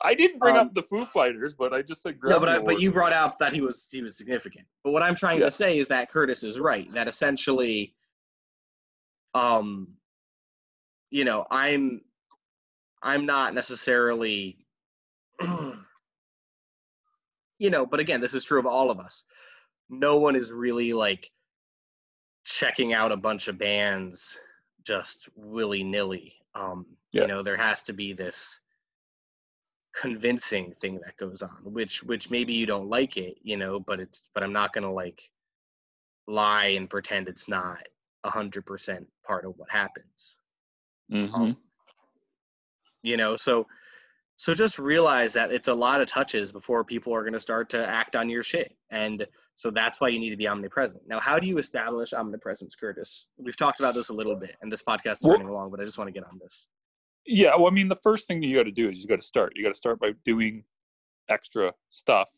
I 0.02 0.14
didn't 0.14 0.40
bring 0.40 0.56
Um, 0.56 0.66
up 0.66 0.74
the 0.74 0.82
Foo 0.82 1.06
Fighters, 1.06 1.54
but 1.54 1.72
I 1.72 1.80
just 1.82 2.02
said 2.02 2.20
Grammy 2.20 2.30
no, 2.30 2.40
but 2.40 2.48
I, 2.48 2.58
but 2.58 2.80
you 2.80 2.92
brought 2.92 3.14
out 3.14 3.38
that 3.38 3.52
he 3.54 3.60
was 3.62 3.88
he 3.90 4.02
was 4.02 4.16
significant. 4.16 4.66
But 4.84 4.90
what 4.92 5.02
I'm 5.02 5.14
trying 5.14 5.38
Yeah. 5.40 5.46
to 5.46 5.50
say 5.50 5.78
is 5.78 5.88
that 5.88 6.10
Curtis 6.10 6.44
is 6.44 6.60
right. 6.60 6.86
That 6.92 7.08
essentially, 7.08 7.94
um, 9.34 9.94
you 11.10 11.24
know, 11.24 11.46
I'm 11.50 12.02
I'm 13.02 13.24
not 13.24 13.54
necessarily, 13.54 14.58
you 15.40 15.76
know, 17.70 17.86
but 17.86 18.00
again, 18.00 18.20
this 18.20 18.34
is 18.34 18.44
true 18.44 18.58
of 18.58 18.66
all 18.66 18.90
of 18.90 19.00
us. 19.00 19.24
No 19.88 20.18
one 20.18 20.36
is 20.36 20.52
really 20.52 20.92
like 20.92 21.30
checking 22.44 22.92
out 22.92 23.12
a 23.12 23.16
bunch 23.16 23.48
of 23.48 23.56
bands 23.58 24.36
just 24.86 25.28
willy 25.34 25.82
nilly. 25.82 26.34
Um, 26.54 26.86
Yeah. 27.12 27.22
You 27.22 27.28
know, 27.28 27.42
there 27.42 27.56
has 27.56 27.82
to 27.84 27.92
be 27.92 28.12
this 28.12 28.60
convincing 29.94 30.72
thing 30.72 31.00
that 31.02 31.16
goes 31.16 31.40
on 31.40 31.56
which 31.64 32.02
which 32.04 32.30
maybe 32.30 32.52
you 32.52 32.66
don't 32.66 32.90
like 32.90 33.16
it 33.16 33.38
you 33.42 33.56
know 33.56 33.80
but 33.80 33.98
it's 33.98 34.28
but 34.34 34.42
i'm 34.42 34.52
not 34.52 34.74
gonna 34.74 34.92
like 34.92 35.30
lie 36.26 36.66
and 36.66 36.90
pretend 36.90 37.28
it's 37.30 37.48
not 37.48 37.82
a 38.24 38.28
hundred 38.28 38.66
percent 38.66 39.06
part 39.26 39.46
of 39.46 39.56
what 39.56 39.70
happens 39.70 40.36
Mhm. 41.10 41.32
um, 41.32 41.56
you 43.02 43.16
know 43.16 43.36
so 43.36 43.66
so 44.38 44.52
just 44.54 44.78
realize 44.78 45.32
that 45.32 45.50
it's 45.50 45.68
a 45.68 45.74
lot 45.74 46.00
of 46.00 46.06
touches 46.06 46.52
before 46.52 46.84
people 46.84 47.14
are 47.14 47.22
going 47.22 47.32
to 47.32 47.40
start 47.40 47.68
to 47.70 47.86
act 47.86 48.14
on 48.16 48.28
your 48.28 48.42
shit 48.42 48.76
and 48.90 49.26
so 49.54 49.70
that's 49.70 50.00
why 50.00 50.08
you 50.08 50.18
need 50.18 50.30
to 50.30 50.36
be 50.36 50.46
omnipresent 50.46 51.02
now 51.08 51.18
how 51.18 51.38
do 51.38 51.46
you 51.46 51.58
establish 51.58 52.12
omnipresence 52.12 52.74
curtis 52.74 53.28
we've 53.38 53.56
talked 53.56 53.80
about 53.80 53.94
this 53.94 54.10
a 54.10 54.12
little 54.12 54.36
bit 54.36 54.56
and 54.62 54.70
this 54.72 54.82
podcast 54.82 55.12
is 55.12 55.22
Well- 55.22 55.32
running 55.32 55.48
along 55.48 55.70
but 55.70 55.80
i 55.80 55.84
just 55.84 55.98
want 55.98 56.08
to 56.08 56.12
get 56.12 56.24
on 56.24 56.38
this 56.42 56.68
Yeah, 57.26 57.56
well, 57.56 57.66
I 57.66 57.70
mean, 57.70 57.88
the 57.88 57.98
first 58.04 58.28
thing 58.28 58.40
you 58.42 58.54
got 58.54 58.64
to 58.64 58.70
do 58.70 58.88
is 58.88 59.00
you 59.02 59.08
got 59.08 59.20
to 59.20 59.26
start. 59.26 59.52
You 59.56 59.64
got 59.64 59.70
to 59.74 59.82
start 59.84 59.98
by 59.98 60.12
doing 60.24 60.62
extra 61.28 61.72
stuff 61.88 62.30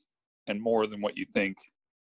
and 0.47 0.59
more 0.59 0.87
than 0.87 1.03
what 1.03 1.15
you 1.15 1.27
think 1.27 1.59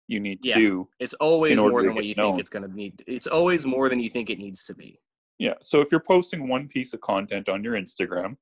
you 0.07 0.19
need 0.19 0.43
to 0.43 0.49
Yeah. 0.49 0.57
do. 0.59 0.89
it's 0.99 1.13
always 1.15 1.57
more 1.57 1.81
than 1.81 1.95
what 1.95 2.03
you 2.05 2.13
think 2.13 2.37
it's 2.37 2.49
going 2.49 2.67
to 2.67 2.75
need 2.75 3.01
it's 3.07 3.27
always 3.27 3.65
more 3.65 3.87
than 3.87 3.99
you 4.01 4.09
think 4.09 4.29
it 4.29 4.39
needs 4.39 4.63
to 4.65 4.73
be 4.73 4.99
Yeah. 5.39 5.53
So 5.61 5.79
if 5.79 5.87
you're 5.91 6.03
posting 6.15 6.49
one 6.49 6.67
piece 6.67 6.93
of 6.93 6.99
content 6.99 7.47
on 7.49 7.63
your 7.63 7.75
Instagram, 7.75 8.35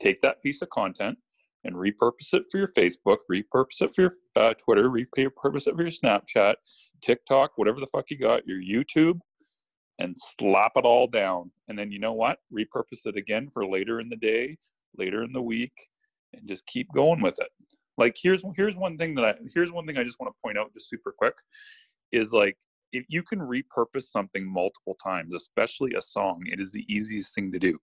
take 0.00 0.20
that 0.22 0.42
piece 0.42 0.62
of 0.62 0.70
content 0.70 1.18
and 1.64 1.74
repurpose 1.74 2.32
it 2.34 2.44
for 2.50 2.58
your 2.58 2.68
Facebook, 2.68 3.18
repurpose 3.30 3.80
it 3.80 3.94
for 3.94 4.02
your 4.02 4.12
uh, 4.36 4.54
Twitter, 4.54 4.90
repurpose 4.90 5.66
it 5.66 5.74
for 5.74 5.82
your 5.82 5.90
Snapchat, 5.90 6.54
TikTok, 7.00 7.52
whatever 7.56 7.80
the 7.80 7.86
fuck 7.86 8.10
you 8.10 8.18
got, 8.18 8.46
your 8.46 8.60
YouTube, 8.60 9.18
and 9.98 10.14
slap 10.16 10.72
it 10.76 10.84
all 10.84 11.06
down. 11.06 11.50
And 11.68 11.78
then 11.78 11.90
you 11.90 11.98
know 11.98 12.12
what? 12.12 12.38
Repurpose 12.52 13.06
it 13.06 13.16
again 13.16 13.48
for 13.52 13.66
later 13.66 14.00
in 14.00 14.08
the 14.08 14.16
day, 14.16 14.58
later 14.96 15.22
in 15.22 15.32
the 15.32 15.42
week, 15.42 15.72
and 16.32 16.46
just 16.46 16.66
keep 16.66 16.92
going 16.92 17.22
with 17.22 17.38
it. 17.40 17.48
Like 17.96 18.16
here's 18.20 18.42
here's 18.56 18.76
one 18.76 18.98
thing 18.98 19.14
that 19.14 19.24
I 19.24 19.34
here's 19.54 19.70
one 19.70 19.86
thing 19.86 19.96
I 19.96 20.04
just 20.04 20.18
want 20.20 20.34
to 20.34 20.40
point 20.42 20.58
out 20.58 20.74
just 20.74 20.88
super 20.88 21.14
quick 21.16 21.34
is 22.12 22.32
like 22.32 22.56
if 22.94 23.04
you 23.08 23.24
can 23.24 23.40
repurpose 23.40 24.04
something 24.04 24.46
multiple 24.46 24.96
times, 25.02 25.34
especially 25.34 25.94
a 25.94 26.00
song, 26.00 26.42
it 26.46 26.60
is 26.60 26.70
the 26.70 26.86
easiest 26.88 27.34
thing 27.34 27.50
to 27.50 27.58
do. 27.58 27.76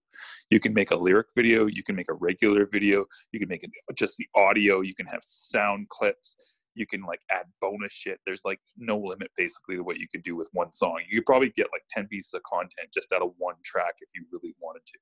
You 0.48 0.58
can 0.58 0.72
make 0.72 0.90
a 0.90 0.96
lyric 0.96 1.28
video, 1.36 1.66
you 1.66 1.82
can 1.82 1.94
make 1.94 2.10
a 2.10 2.14
regular 2.14 2.66
video, 2.66 3.04
you 3.30 3.38
can 3.38 3.48
make 3.48 3.62
it 3.62 3.70
just 3.94 4.16
the 4.16 4.26
audio, 4.34 4.80
you 4.80 4.94
can 4.94 5.06
have 5.06 5.20
sound 5.22 5.90
clips, 5.90 6.36
you 6.74 6.86
can 6.86 7.02
like 7.02 7.20
add 7.30 7.44
bonus 7.60 7.92
shit. 7.92 8.20
There's 8.24 8.40
like 8.46 8.58
no 8.78 8.98
limit 8.98 9.30
basically 9.36 9.76
to 9.76 9.82
what 9.82 9.98
you 9.98 10.08
could 10.08 10.22
do 10.22 10.34
with 10.34 10.48
one 10.54 10.72
song. 10.72 11.00
You 11.06 11.18
could 11.18 11.26
probably 11.26 11.50
get 11.50 11.68
like 11.72 11.82
10 11.90 12.08
pieces 12.08 12.32
of 12.32 12.42
content 12.44 12.88
just 12.94 13.12
out 13.12 13.20
of 13.20 13.32
one 13.36 13.56
track 13.62 13.96
if 14.00 14.08
you 14.14 14.24
really 14.32 14.54
wanted 14.60 14.82
to. 14.86 14.98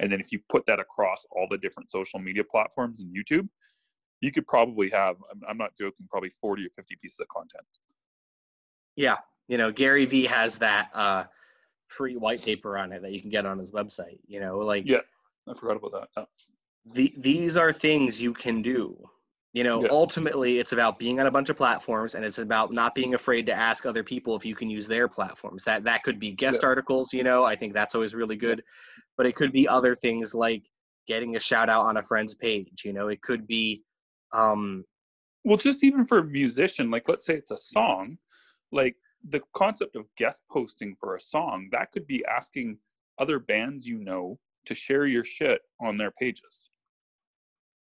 And 0.00 0.10
then 0.10 0.20
if 0.20 0.32
you 0.32 0.40
put 0.48 0.64
that 0.66 0.80
across 0.80 1.26
all 1.30 1.46
the 1.50 1.58
different 1.58 1.92
social 1.92 2.18
media 2.18 2.44
platforms 2.44 3.02
and 3.02 3.14
YouTube, 3.14 3.46
you 4.22 4.32
could 4.32 4.46
probably 4.46 4.88
have, 4.88 5.16
I'm, 5.46 5.58
not 5.58 5.76
joking, 5.78 6.06
probably 6.08 6.30
40 6.40 6.64
or 6.64 6.70
50 6.74 6.96
pieces 7.02 7.20
of 7.20 7.28
content. 7.28 7.66
Yeah, 8.96 9.16
you 9.48 9.58
know, 9.58 9.70
Gary 9.70 10.04
Vee 10.06 10.26
has 10.26 10.58
that 10.58 10.88
uh, 10.94 11.24
free 11.88 12.16
white 12.16 12.42
paper 12.42 12.78
on 12.78 12.92
it 12.92 13.02
that 13.02 13.12
you 13.12 13.20
can 13.20 13.30
get 13.30 13.46
on 13.46 13.58
his 13.58 13.70
website. 13.70 14.18
You 14.26 14.40
know, 14.40 14.58
like 14.58 14.84
Yeah. 14.86 15.00
I 15.48 15.54
forgot 15.54 15.76
about 15.76 15.92
that. 15.92 16.20
Uh, 16.22 16.24
the, 16.86 17.12
these 17.18 17.56
are 17.56 17.72
things 17.72 18.20
you 18.20 18.32
can 18.32 18.62
do. 18.62 18.96
You 19.52 19.62
know, 19.62 19.82
Yeah. 19.82 19.88
ultimately, 19.90 20.58
it's 20.58 20.72
about 20.72 20.98
being 20.98 21.20
on 21.20 21.26
a 21.26 21.30
bunch 21.30 21.48
of 21.48 21.56
platforms, 21.56 22.14
and 22.14 22.24
it's 22.24 22.38
about 22.38 22.72
not 22.72 22.94
being 22.94 23.14
afraid 23.14 23.46
to 23.46 23.52
ask 23.52 23.86
other 23.86 24.02
people 24.02 24.34
if 24.34 24.44
you 24.44 24.56
can 24.56 24.68
use 24.68 24.88
their 24.88 25.06
platforms. 25.06 25.62
That 25.64 25.82
that 25.84 26.02
could 26.02 26.18
be 26.18 26.32
guest 26.32 26.64
articles. 26.64 27.12
You 27.12 27.22
know, 27.22 27.44
I 27.44 27.54
think 27.54 27.72
that's 27.72 27.94
always 27.94 28.14
really 28.14 28.36
good, 28.36 28.64
but 29.16 29.26
it 29.26 29.36
could 29.36 29.52
be 29.52 29.68
other 29.68 29.94
things 29.94 30.34
like 30.34 30.64
getting 31.06 31.36
a 31.36 31.40
shout 31.40 31.68
out 31.68 31.84
on 31.84 31.98
a 31.98 32.02
friend's 32.02 32.34
page. 32.34 32.82
You 32.84 32.92
know, 32.94 33.08
it 33.08 33.20
could 33.22 33.46
be, 33.46 33.84
um, 34.32 34.84
Well, 35.44 35.58
just 35.58 35.84
even 35.84 36.04
for 36.06 36.18
a 36.18 36.24
musician, 36.24 36.90
like 36.90 37.08
let's 37.08 37.24
say 37.26 37.34
it's 37.34 37.50
a 37.52 37.58
song, 37.58 38.18
like 38.72 38.96
the 39.28 39.40
concept 39.54 39.96
of 39.96 40.04
guest 40.16 40.42
posting 40.50 40.94
for 41.00 41.16
a 41.16 41.20
song, 41.20 41.68
that 41.72 41.92
could 41.92 42.06
be 42.06 42.24
asking 42.26 42.78
other 43.18 43.38
bands 43.38 43.86
you 43.86 43.98
know 43.98 44.38
to 44.66 44.74
share 44.74 45.06
your 45.06 45.24
shit 45.24 45.60
on 45.80 45.96
their 45.96 46.10
pages. 46.10 46.70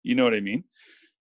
You 0.03 0.15
know 0.15 0.23
what 0.23 0.33
I 0.35 0.39
mean? 0.41 0.63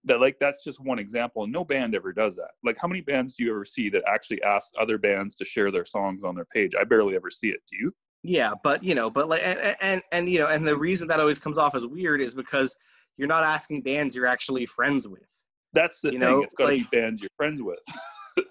That 0.04 0.20
like 0.20 0.38
that's 0.38 0.64
just 0.64 0.80
one 0.80 0.98
example. 0.98 1.46
No 1.46 1.64
band 1.64 1.94
ever 1.94 2.12
does 2.12 2.34
that. 2.36 2.50
Like 2.64 2.78
how 2.78 2.88
many 2.88 3.02
bands 3.02 3.34
do 3.36 3.44
you 3.44 3.50
ever 3.50 3.64
see 3.64 3.90
that 3.90 4.02
actually 4.06 4.42
ask 4.42 4.72
other 4.80 4.96
bands 4.98 5.36
to 5.36 5.44
share 5.44 5.70
their 5.70 5.84
songs 5.84 6.24
on 6.24 6.34
their 6.34 6.46
page? 6.46 6.72
I 6.78 6.84
barely 6.84 7.14
ever 7.16 7.30
see 7.30 7.48
it. 7.48 7.60
Do 7.70 7.76
you? 7.76 7.92
Yeah, 8.22 8.52
but 8.64 8.82
you 8.82 8.94
know, 8.94 9.08
but 9.10 9.28
like, 9.28 9.42
and, 9.44 9.76
and 9.80 10.02
and 10.12 10.28
you 10.28 10.38
know, 10.38 10.46
and 10.46 10.66
the 10.66 10.76
reason 10.76 11.06
that 11.08 11.20
always 11.20 11.38
comes 11.38 11.58
off 11.58 11.74
as 11.74 11.86
weird 11.86 12.20
is 12.20 12.34
because 12.34 12.74
you're 13.16 13.28
not 13.28 13.44
asking 13.44 13.82
bands 13.82 14.14
you're 14.16 14.26
actually 14.26 14.64
friends 14.66 15.06
with. 15.08 15.28
That's 15.74 16.00
the 16.00 16.08
You 16.08 16.18
thing. 16.18 16.20
know, 16.20 16.42
it's 16.42 16.54
got 16.54 16.66
to 16.68 16.76
like- 16.76 16.90
be 16.90 16.98
bands 16.98 17.22
you're 17.22 17.30
friends 17.36 17.62
with. 17.62 17.78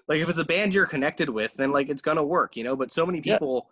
Like 0.08 0.20
if 0.20 0.28
it's 0.28 0.38
a 0.38 0.44
band 0.44 0.74
you're 0.74 0.86
connected 0.86 1.28
with, 1.28 1.54
then 1.54 1.70
like 1.70 1.88
it's 1.88 2.02
gonna 2.02 2.24
work, 2.24 2.56
you 2.56 2.64
know. 2.64 2.76
But 2.76 2.92
so 2.92 3.06
many 3.06 3.20
Yeah. 3.20 3.38
people 3.38 3.68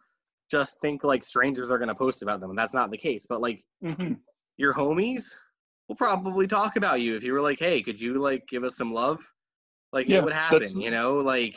just 0.50 0.80
think 0.80 1.04
like 1.04 1.24
strangers 1.24 1.70
are 1.70 1.78
gonna 1.78 1.94
post 1.94 2.22
about 2.22 2.40
them, 2.40 2.50
and 2.50 2.58
that's 2.58 2.74
not 2.74 2.90
the 2.90 2.98
case. 2.98 3.26
But 3.28 3.40
like 3.40 3.64
Mm-hmm. 3.82 4.14
your 4.56 4.74
homies 4.74 5.34
will 5.88 5.96
probably 5.96 6.46
talk 6.46 6.76
about 6.76 7.00
you 7.00 7.16
if 7.16 7.24
you 7.24 7.32
were 7.32 7.40
like, 7.40 7.58
hey, 7.58 7.82
could 7.82 8.00
you 8.00 8.14
like 8.14 8.46
give 8.48 8.64
us 8.64 8.76
some 8.76 8.92
love? 8.92 9.20
Like 9.92 10.08
Yeah, 10.08 10.18
it 10.18 10.24
would 10.24 10.32
happen, 10.34 10.80
you 10.80 10.90
know. 10.90 11.18
Like 11.18 11.56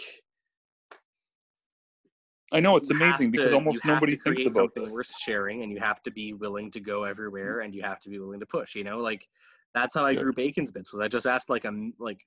I 2.54 2.60
know 2.60 2.76
it's 2.76 2.90
amazing 2.90 3.32
because 3.32 3.54
almost 3.54 3.86
nobody 3.86 4.16
thinks 4.16 4.46
about 4.46 4.56
something 4.56 4.84
this. 4.84 4.94
worth 4.94 5.16
sharing 5.18 5.64
and 5.64 5.72
you 5.72 5.80
have 5.80 6.04
to 6.04 6.12
be 6.12 6.34
willing 6.34 6.70
to 6.72 6.80
go 6.80 7.04
everywhere 7.06 7.62
and 7.62 7.74
you 7.74 7.82
have 7.82 8.02
to 8.02 8.10
be 8.10 8.20
willing 8.20 8.42
to 8.42 8.46
push 8.46 8.76
you 8.76 8.84
know 8.84 8.98
like 8.98 9.28
that's 9.74 9.96
how 9.96 10.06
i 10.06 10.14
Yeah. 10.14 10.20
grew 10.22 10.34
bacon's 10.34 10.70
bits 10.72 10.92
was 10.92 11.02
i 11.04 11.08
just 11.08 11.26
asked 11.26 11.50
like 11.50 11.66
um 11.66 11.94
like 11.98 12.20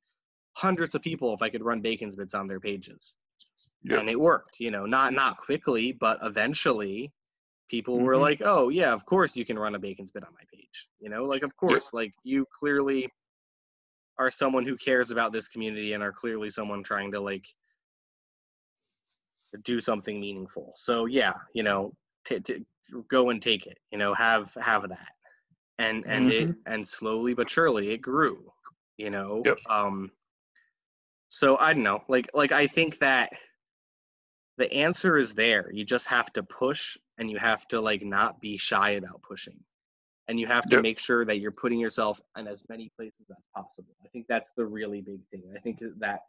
hundreds 0.55 0.95
of 0.95 1.03
people 1.03 1.35
if 1.35 1.43
i 1.43 1.49
could 1.49 1.63
run 1.65 1.81
bacon's 1.81 2.17
bits 2.17 2.35
on 2.35 2.47
their 2.47 2.61
pages 2.61 3.15
Yeah. 3.83 3.99
and 4.01 4.09
it 4.09 4.19
worked 4.19 4.61
you 4.61 4.71
know 4.71 4.87
not 4.87 5.13
not 5.13 5.37
quickly 5.39 5.93
but 5.93 6.19
eventually 6.23 7.13
people 7.71 7.99
were 8.01 8.15
Mhm. 8.15 8.21
like 8.21 8.43
oh 8.45 8.69
yeah 8.69 8.93
of 8.93 9.05
course 9.07 9.37
you 9.37 9.45
can 9.45 9.59
run 9.59 9.75
a 9.75 9.79
bacon's 9.79 10.13
bit 10.13 10.25
on 10.25 10.33
my 10.33 10.45
page 10.53 10.89
you 11.01 11.09
know 11.11 11.25
like 11.25 11.43
of 11.43 11.57
course 11.57 11.93
like 11.93 12.13
you 12.23 12.47
clearly 12.59 13.09
are 14.19 14.31
someone 14.31 14.65
who 14.65 14.77
cares 14.77 15.11
about 15.11 15.33
this 15.33 15.49
community 15.49 15.93
and 15.95 16.03
are 16.03 16.13
clearly 16.13 16.49
someone 16.51 16.83
trying 16.85 17.11
to 17.11 17.21
like 17.21 17.45
do 19.65 19.81
something 19.81 20.21
meaningful. 20.21 20.73
So 20.77 21.07
yeah, 21.07 21.35
you 21.53 21.63
know, 21.63 21.93
t- 22.25 22.41
t- 22.41 22.65
go 23.09 23.31
and 23.31 23.41
take 23.41 23.67
it. 23.67 23.79
You 23.93 23.99
know, 23.99 24.15
have 24.15 24.53
have 24.61 24.89
that, 24.89 25.13
and 25.79 26.05
and 26.07 26.31
it 26.33 26.55
and 26.67 26.87
slowly 26.87 27.35
but 27.35 27.51
surely 27.51 27.91
it 27.93 27.99
grew. 27.99 28.53
You 28.97 29.11
know, 29.11 29.43
Yep. 29.45 29.59
um. 29.69 30.11
So 31.35 31.57
I 31.59 31.75
don't 31.75 31.83
know, 31.83 32.01
like 32.07 32.31
like 32.33 32.53
I 32.53 32.69
think 32.69 33.01
that 33.01 33.33
the 34.57 34.73
answer 34.73 35.19
is 35.19 35.35
there. 35.35 35.69
You 35.73 35.85
just 35.85 36.07
have 36.07 36.33
to 36.35 36.45
push, 36.45 36.97
and 37.19 37.29
you 37.29 37.39
have 37.39 37.67
to 37.69 37.81
like 37.81 38.05
not 38.05 38.41
be 38.41 38.57
shy 38.57 38.91
about 38.91 39.21
pushing, 39.23 39.59
and 40.29 40.39
you 40.39 40.47
have 40.47 40.65
to 40.67 40.77
Yep. 40.77 40.83
make 40.85 41.01
sure 41.01 41.25
that 41.25 41.41
you're 41.41 41.51
putting 41.51 41.81
yourself 41.81 42.21
in 42.39 42.47
as 42.47 42.63
many 42.69 42.89
places 42.97 43.27
as 43.31 43.43
possible. 43.53 43.97
I 44.05 44.09
think 44.11 44.27
that's 44.29 44.53
the 44.57 44.65
really 44.65 45.01
big 45.01 45.27
thing. 45.33 45.43
I 45.57 45.59
think 45.59 45.81
that 45.99 46.21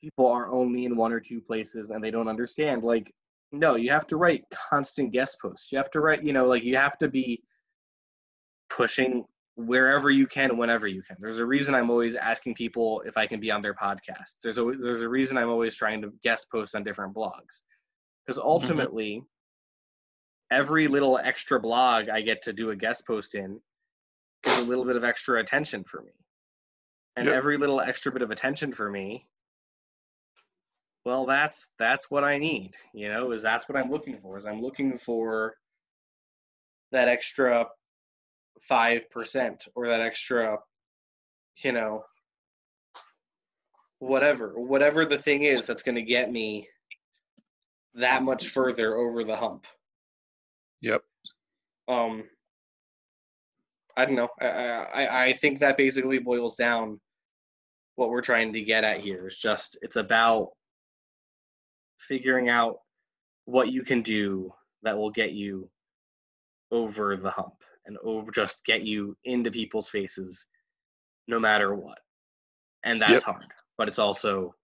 people 0.00 0.26
are 0.26 0.50
only 0.50 0.86
in 0.86 0.96
one 0.96 1.12
or 1.12 1.20
two 1.20 1.40
places 1.40 1.90
and 1.90 2.02
they 2.02 2.10
don't 2.10 2.26
understand 2.26 2.82
like 2.82 3.14
no 3.52 3.76
you 3.76 3.90
have 3.90 4.08
to 4.08 4.16
write 4.16 4.44
constant 4.50 5.12
guest 5.12 5.38
posts 5.40 5.70
you 5.70 5.78
have 5.78 5.92
to 5.92 6.00
write 6.00 6.24
you 6.24 6.32
know 6.32 6.46
like 6.46 6.64
you 6.64 6.76
have 6.76 6.98
to 6.98 7.06
be 7.06 7.40
pushing 8.68 9.24
wherever 9.56 10.10
you 10.10 10.26
can 10.26 10.56
whenever 10.56 10.86
you 10.86 11.02
can. 11.02 11.16
There's 11.20 11.38
a 11.38 11.46
reason 11.46 11.74
i'm 11.74 11.90
always 11.90 12.14
asking 12.14 12.54
people 12.54 13.02
if 13.06 13.16
i 13.16 13.26
can 13.26 13.40
be 13.40 13.50
on 13.50 13.60
their 13.60 13.74
podcasts 13.74 14.40
there's 14.42 14.58
a 14.58 14.72
there's 14.80 15.02
a 15.02 15.08
reason 15.08 15.36
i'm 15.36 15.50
always 15.50 15.76
trying 15.76 16.00
to 16.02 16.12
guest 16.22 16.46
post 16.50 16.74
on 16.74 16.84
different 16.84 17.14
blogs. 17.14 17.62
Because 18.26 18.38
mm-hmm. 18.38 18.48
ultimately 18.48 19.22
every 20.50 20.88
little 20.88 21.18
extra 21.18 21.60
blog 21.60 22.08
i 22.08 22.20
get 22.20 22.42
to 22.42 22.52
do 22.52 22.70
a 22.70 22.76
guest 22.76 23.06
post 23.06 23.34
in 23.34 23.60
is 24.46 24.58
a 24.58 24.62
little 24.62 24.84
bit 24.84 24.96
of 24.96 25.04
extra 25.04 25.40
attention 25.40 25.84
for 25.84 26.02
me. 26.02 26.12
And 27.16 27.26
Yep. 27.26 27.36
every 27.36 27.58
little 27.58 27.80
extra 27.80 28.10
bit 28.10 28.22
of 28.22 28.30
attention 28.30 28.72
for 28.72 28.90
me 28.90 29.24
well 31.04 31.26
that's 31.26 31.68
that's 31.78 32.10
what 32.10 32.24
i 32.24 32.38
need 32.38 32.74
you 32.94 33.08
know 33.08 33.32
is 33.32 33.42
that's 33.42 33.68
what 33.68 33.76
i'm 33.76 33.90
looking 33.90 34.18
for 34.20 34.38
is 34.38 34.46
i'm 34.46 34.62
looking 34.62 34.96
for 34.96 35.54
that 36.92 37.08
extra 37.08 37.66
5% 38.70 39.68
or 39.74 39.88
that 39.88 40.00
extra 40.00 40.58
you 41.62 41.72
know 41.72 42.04
whatever 43.98 44.52
whatever 44.56 45.04
the 45.04 45.18
thing 45.18 45.42
is 45.42 45.66
that's 45.66 45.82
going 45.82 45.94
to 45.94 46.02
get 46.02 46.32
me 46.32 46.68
that 47.94 48.22
much 48.22 48.48
further 48.48 48.96
over 48.96 49.22
the 49.22 49.36
hump. 49.36 49.66
Yep. 50.80 51.02
um 51.86 52.24
i 53.96 54.04
don't 54.04 54.16
know. 54.16 54.28
I 54.40 54.46
i 54.46 55.24
i 55.24 55.32
think 55.34 55.60
that 55.60 55.76
basically 55.76 56.18
boils 56.18 56.56
down 56.56 57.00
what 57.96 58.08
we're 58.08 58.22
trying 58.22 58.52
to 58.54 58.62
get 58.62 58.84
at 58.84 59.00
here. 59.00 59.28
Is 59.28 59.36
just 59.36 59.78
it's 59.82 59.96
about 59.96 60.48
figuring 61.98 62.48
out 62.48 62.78
what 63.44 63.70
you 63.70 63.82
can 63.82 64.02
do 64.02 64.52
that 64.82 64.96
will 64.96 65.10
get 65.10 65.32
you 65.32 65.68
over 66.72 67.16
the 67.16 67.30
hump 67.30 67.62
and 67.86 67.96
over 68.04 68.30
just 68.30 68.64
get 68.64 68.82
you 68.82 69.16
into 69.24 69.50
people's 69.50 69.88
faces 69.88 70.46
no 71.28 71.38
matter 71.38 71.74
what 71.74 71.98
and 72.84 73.00
that's 73.00 73.12
Yep. 73.12 73.22
hard 73.22 73.46
but 73.78 73.88
it's 73.88 73.98
also 73.98 74.54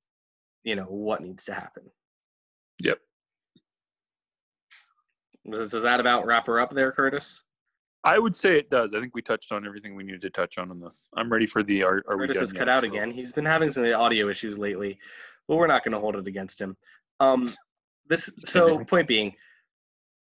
you 0.64 0.76
know 0.76 0.85
what 0.85 1.22
needs 1.22 1.44
to 1.44 1.54
happen 1.54 1.85
Yep. 2.81 2.98
does, 5.50 5.70
does 5.70 5.83
that 5.83 6.00
about 6.00 6.26
wrap 6.26 6.46
her 6.46 6.61
up 6.61 6.72
there 6.74 6.92
curtis 6.92 7.42
I 8.04 8.16
would 8.20 8.35
say 8.37 8.57
it 8.57 8.70
does. 8.70 8.94
I 8.94 9.00
think 9.00 9.16
we 9.16 9.20
touched 9.22 9.50
on 9.50 9.66
everything 9.66 9.96
we 9.96 10.04
needed 10.04 10.20
to 10.22 10.31
touch 10.31 10.57
on 10.57 10.70
on 10.70 10.78
this. 10.78 11.09
I'm 11.16 11.31
ready 11.31 11.46
for 11.46 11.64
the 11.64 11.83
are, 11.83 12.00
are 12.07 12.16
we 12.16 12.28
Curtis 12.28 12.37
done 12.37 12.44
is 12.44 12.52
yet? 12.54 12.59
cut 12.61 12.68
out 12.68 12.83
So- 12.83 12.87
again. 12.87 13.11
He's 13.11 13.33
been 13.33 13.44
having 13.44 13.68
some 13.70 13.85
audio 13.92 14.28
issues 14.28 14.57
lately, 14.57 15.00
but 15.48 15.57
we're 15.57 15.66
not 15.66 15.83
going 15.83 15.92
to 15.92 15.98
hold 15.98 16.14
it 16.14 16.28
against 16.28 16.61
him. 16.61 16.76
Um, 17.18 17.52
this 18.07 18.31
so 18.44 18.83
point 18.85 19.09
being, 19.09 19.35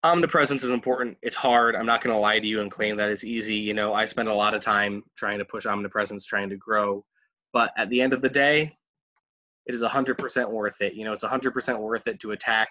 omnipresence 0.07 0.62
is 0.62 0.71
important. 0.71 1.16
It's 1.23 1.37
hard. 1.37 1.75
I'm 1.75 1.87
not 1.87 2.03
going 2.03 2.14
to 2.14 2.21
lie 2.21 2.38
to 2.38 2.47
you 2.47 2.61
and 2.61 2.71
claim 2.71 2.97
that 2.97 3.11
it's 3.11 3.25
easy. 3.25 3.57
You 3.57 3.75
know, 3.75 3.92
I 3.92 4.07
spend 4.07 4.29
a 4.29 4.35
lot 4.35 4.55
of 4.55 4.61
time 4.61 5.03
trying 5.16 5.38
to 5.38 5.45
push 5.45 5.66
omnipresence, 5.66 6.25
trying 6.25 6.49
to 6.51 6.57
grow, 6.57 7.05
but 7.53 7.73
at 7.77 7.90
the 7.90 8.01
end 8.01 8.12
of 8.12 8.23
the 8.23 8.29
day, 8.29 8.77
it 9.66 9.75
is 9.75 9.83
100% 9.83 10.51
worth 10.51 10.81
it. 10.81 10.95
You 10.95 11.05
know, 11.05 11.12
it's 11.12 11.25
100% 11.25 11.79
worth 11.79 12.07
it 12.07 12.21
to 12.21 12.31
attack 12.31 12.69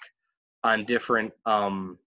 on 0.64 0.86
different 0.86 1.34
um, 1.46 2.00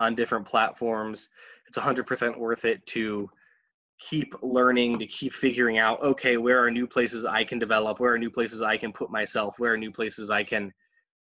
on 0.00 0.14
different 0.14 0.46
platforms. 0.46 1.28
It's 1.68 1.78
100% 1.78 2.38
worth 2.38 2.64
it 2.64 2.84
to 2.86 3.28
keep 4.00 4.34
learning 4.42 4.98
to 4.98 5.06
keep 5.06 5.32
figuring 5.32 5.78
out 5.78 6.02
okay 6.02 6.36
where 6.36 6.64
are 6.64 6.72
new 6.72 6.88
places 6.88 7.24
i 7.24 7.44
can 7.44 7.60
develop 7.60 8.00
where 8.00 8.12
are 8.12 8.18
new 8.18 8.30
places 8.30 8.60
i 8.60 8.76
can 8.76 8.92
put 8.92 9.12
myself 9.12 9.54
where 9.58 9.74
are 9.74 9.76
new 9.76 9.92
places 9.92 10.28
i 10.28 10.42
can 10.42 10.72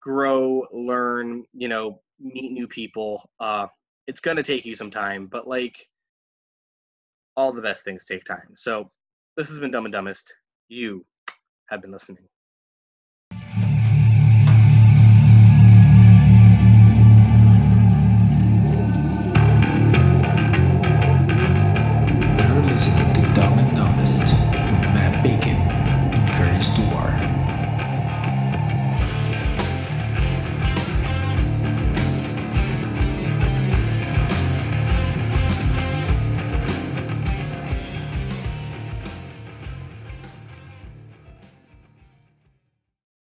grow 0.03 0.67
learn 0.73 1.45
you 1.53 1.69
know 1.69 2.01
meet 2.21 2.53
new 2.53 2.67
people 2.67 3.29
uh 3.41 3.67
it's 4.07 4.21
going 4.21 4.37
to 4.37 4.43
take 4.43 4.65
you 4.65 4.75
some 4.75 4.91
time 4.91 5.27
but 5.27 5.47
like 5.47 5.89
all 7.37 7.53
the 7.53 7.63
best 7.63 7.85
things 7.85 8.07
take 8.07 8.25
time. 8.25 8.55
So 8.57 8.91
this 9.37 9.49
has 9.49 9.61
been 9.61 9.71
dumb 9.71 9.85
and 9.85 9.93
dumbest. 9.93 10.35
You 10.69 11.05
have 11.69 11.83
been 11.83 11.93
listening 11.93 12.27